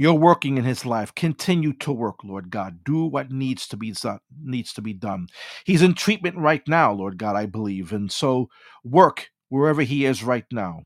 [0.00, 1.14] You're working in his life.
[1.14, 2.84] Continue to work, Lord God.
[2.84, 5.26] Do what needs to be done, needs to be done.
[5.66, 7.92] He's in treatment right now, Lord God, I believe.
[7.92, 8.48] And so
[8.82, 10.84] work wherever he is right now.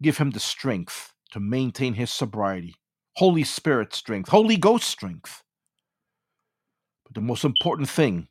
[0.00, 2.74] Give him the strength to maintain his sobriety.
[3.16, 5.42] Holy Spirit strength, Holy Ghost strength.
[7.04, 8.28] But the most important thing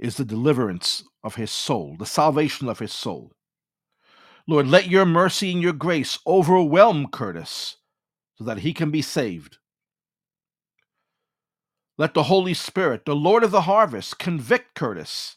[0.00, 3.30] is the deliverance of his soul, the salvation of his soul.
[4.46, 7.76] Lord, let your mercy and your grace overwhelm Curtis
[8.34, 9.58] so that he can be saved.
[11.96, 15.36] Let the Holy Spirit, the Lord of the harvest, convict Curtis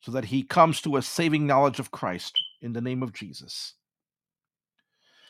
[0.00, 3.74] so that he comes to a saving knowledge of Christ in the name of Jesus.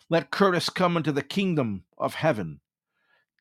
[0.09, 2.61] Let Curtis come into the kingdom of heaven.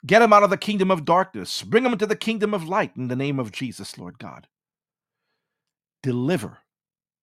[0.06, 1.61] Get him out of the kingdom of darkness.
[1.61, 4.48] Bring him into the kingdom of light in the name of Jesus, Lord God.
[6.02, 6.60] Deliver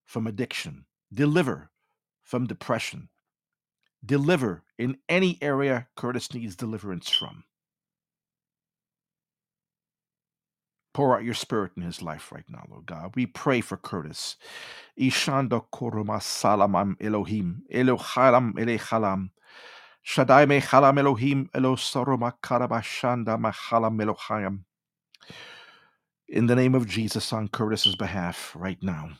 [0.06, 0.86] from addiction.
[1.12, 1.70] Deliver
[2.30, 3.08] from depression.
[4.06, 7.44] Deliver in any area Curtis needs deliverance from.
[10.94, 13.12] Pour out your spirit in his life right now, Lord God.
[13.16, 14.36] We pray for Curtis.
[14.98, 17.62] Koruma salamam Elohim.
[17.72, 19.30] Elohalam.
[20.02, 21.50] Shaddai mechalam Elohim.
[21.54, 23.38] Elosaroma karabashanda
[24.00, 24.60] Elohayam.
[26.28, 29.10] In the name of Jesus on Curtis's behalf right now.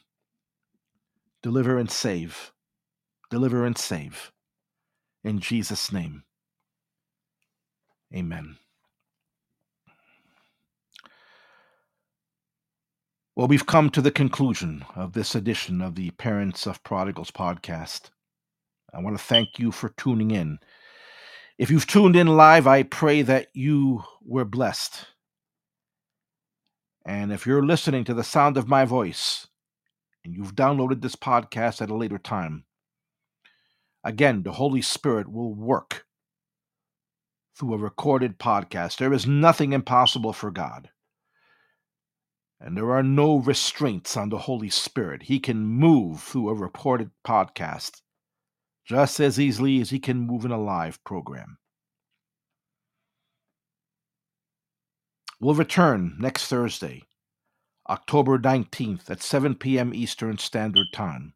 [1.43, 2.53] Deliver and save.
[3.31, 4.33] Deliver and save.
[5.23, 6.25] In Jesus' name.
[8.15, 8.57] Amen.
[13.37, 18.11] Well, we've come to the conclusion of this edition of the Parents of Prodigals podcast.
[18.93, 20.59] I want to thank you for tuning in.
[21.57, 25.07] If you've tuned in live, I pray that you were blessed.
[27.07, 29.47] And if you're listening to the sound of my voice
[30.25, 32.65] and you've downloaded this podcast at a later time,
[34.05, 36.07] again, the Holy Spirit will work
[37.57, 38.97] through a recorded podcast.
[38.97, 40.91] There is nothing impossible for God.
[42.61, 45.25] And there are no restraints on the Holy Spirit.
[45.25, 48.03] He can move through a reported podcast
[48.85, 51.59] just as easily as he can move in a live program.
[55.41, 57.05] We'll return next Thursday,
[57.89, 59.95] October 19th at 7 p.m.
[59.95, 61.35] Eastern Standard Time.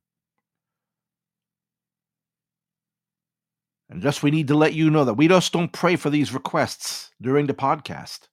[3.90, 6.32] And just we need to let you know that we just don't pray for these
[6.32, 8.28] requests during the podcast.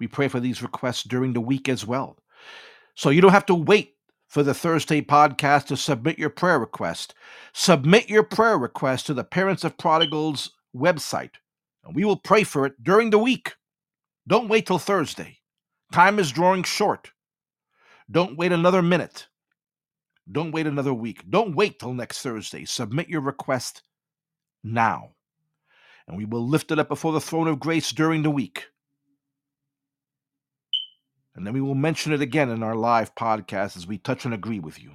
[0.00, 2.18] We pray for these requests during the week as well.
[2.94, 3.94] So you don't have to wait
[4.28, 7.14] for the Thursday podcast to submit your prayer request.
[7.52, 11.34] Submit your prayer request to the Parents of Prodigals website,
[11.84, 13.54] and we will pray for it during the week.
[14.26, 15.38] Don't wait till Thursday.
[15.92, 17.12] Time is drawing short.
[18.10, 19.28] Don't wait another minute.
[20.30, 21.28] Don't wait another week.
[21.28, 22.64] Don't wait till next Thursday.
[22.64, 23.82] Submit your request
[24.62, 25.10] now.
[26.08, 28.66] And we will lift it up before the throne of grace during the week.
[31.34, 34.32] And then we will mention it again in our live podcast as we touch and
[34.32, 34.92] agree with you.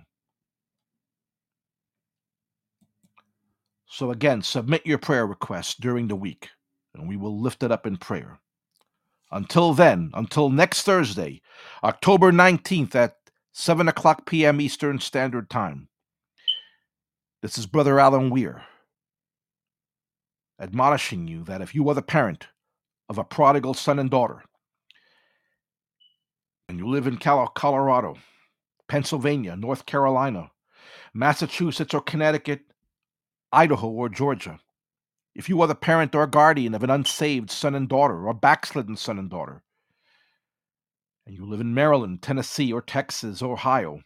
[3.87, 6.49] So, again, submit your prayer requests during the week,
[6.93, 8.39] and we will lift it up in prayer.
[9.31, 11.41] Until then, until next Thursday,
[11.83, 13.18] October 19th at
[13.61, 14.61] 7 o'clock p.m.
[14.61, 15.89] Eastern Standard Time.
[17.41, 18.63] This is Brother Alan Weir,
[20.61, 22.47] admonishing you that if you are the parent
[23.09, 24.41] of a prodigal son and daughter,
[26.69, 28.15] and you live in Colorado,
[28.87, 30.51] Pennsylvania, North Carolina,
[31.13, 32.61] Massachusetts, or Connecticut,
[33.51, 34.57] Idaho, or Georgia,
[35.35, 38.95] if you are the parent or guardian of an unsaved son and daughter or backslidden
[38.95, 39.63] son and daughter,
[41.29, 44.01] and you live in Maryland, Tennessee, or Texas, or Ohio,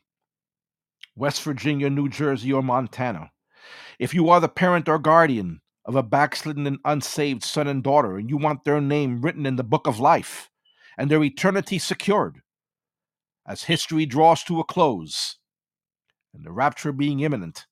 [1.16, 3.32] West Virginia, New Jersey, or Montana,
[3.98, 8.18] if you are the parent or guardian of a backslidden and unsaved son and daughter,
[8.18, 10.50] and you want their name written in the book of life
[10.98, 12.42] and their eternity secured,
[13.48, 15.38] as history draws to a close
[16.34, 17.68] and the rapture being imminent,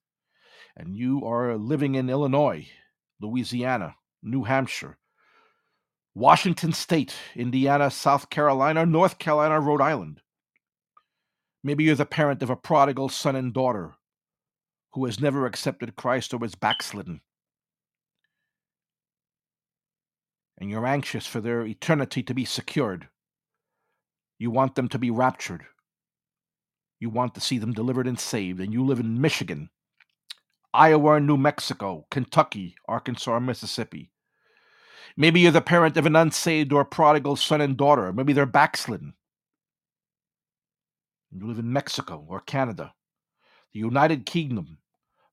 [0.77, 2.69] and you are living in Illinois,
[3.19, 4.97] Louisiana, New Hampshire,
[6.13, 10.21] Washington State, Indiana, South Carolina, North Carolina, Rhode Island.
[11.63, 13.93] Maybe you're the parent of a prodigal son and daughter
[14.93, 17.21] who has never accepted Christ or is backslidden.
[20.57, 23.07] And you're anxious for their eternity to be secured.
[24.37, 25.63] You want them to be raptured.
[26.99, 29.69] You want to see them delivered and saved, and you live in Michigan,
[30.73, 34.11] Iowa, New Mexico, Kentucky, Arkansas, Mississippi.
[35.17, 38.11] Maybe you're the parent of an unsaved or prodigal son and daughter.
[38.13, 39.13] Maybe they're backslidden.
[41.31, 42.93] You live in Mexico or Canada,
[43.73, 44.79] the United Kingdom,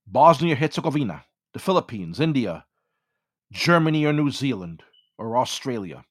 [0.07, 2.65] Bosnia Herzegovina, the Philippines, India,
[3.53, 4.85] Germany or New Zealand
[5.19, 6.05] or Australia.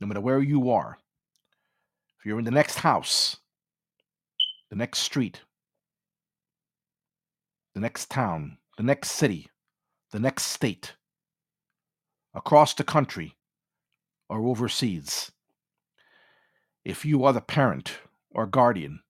[0.00, 0.98] No matter where you are,
[2.18, 3.38] if you're in the next house,
[4.70, 5.42] the next street,
[7.74, 9.48] the next town, the next city,
[10.12, 10.94] the next state,
[12.38, 13.36] across the country,
[14.28, 15.32] or overseas,
[16.84, 17.98] if you are the parent
[18.30, 19.00] or guardian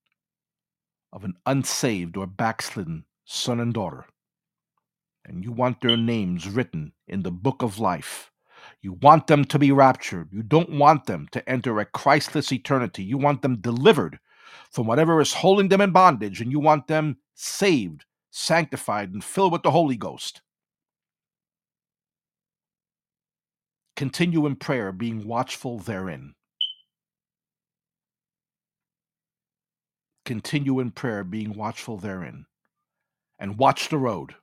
[1.12, 4.06] of an unsaved or backslidden son and daughter,
[5.26, 8.32] and you want their names written in the book of life,
[8.80, 10.30] you want them to be raptured.
[10.32, 13.04] You don't want them to enter a Christless eternity.
[13.04, 14.18] You want them delivered
[14.70, 19.52] from whatever is holding them in bondage, and you want them saved, sanctified, and filled
[19.52, 20.40] with the Holy Ghost.
[23.98, 26.34] Continue in prayer, being watchful therein.
[30.24, 32.46] Continue in prayer, being watchful therein.
[33.40, 34.36] And watch the road.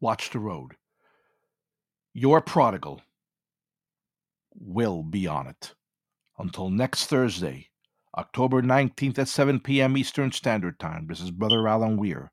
[0.00, 0.76] Watch the road.
[2.14, 3.02] Your prodigal
[4.54, 5.74] will be on it.
[6.38, 7.68] Until next Thursday,
[8.16, 9.94] October 19th at 7 p.m.
[9.94, 12.32] Eastern Standard Time, this is Brother Alan Weir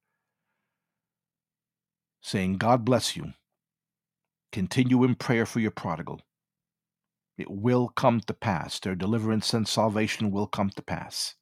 [2.22, 3.34] saying, God bless you.
[4.54, 6.22] Continue in prayer for your prodigal.
[7.38, 8.80] It will come to pass.
[8.80, 11.36] Their deliverance and salvation will come to pass.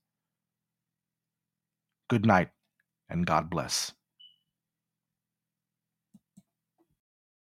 [2.09, 2.49] Good night,
[3.09, 3.93] and God bless.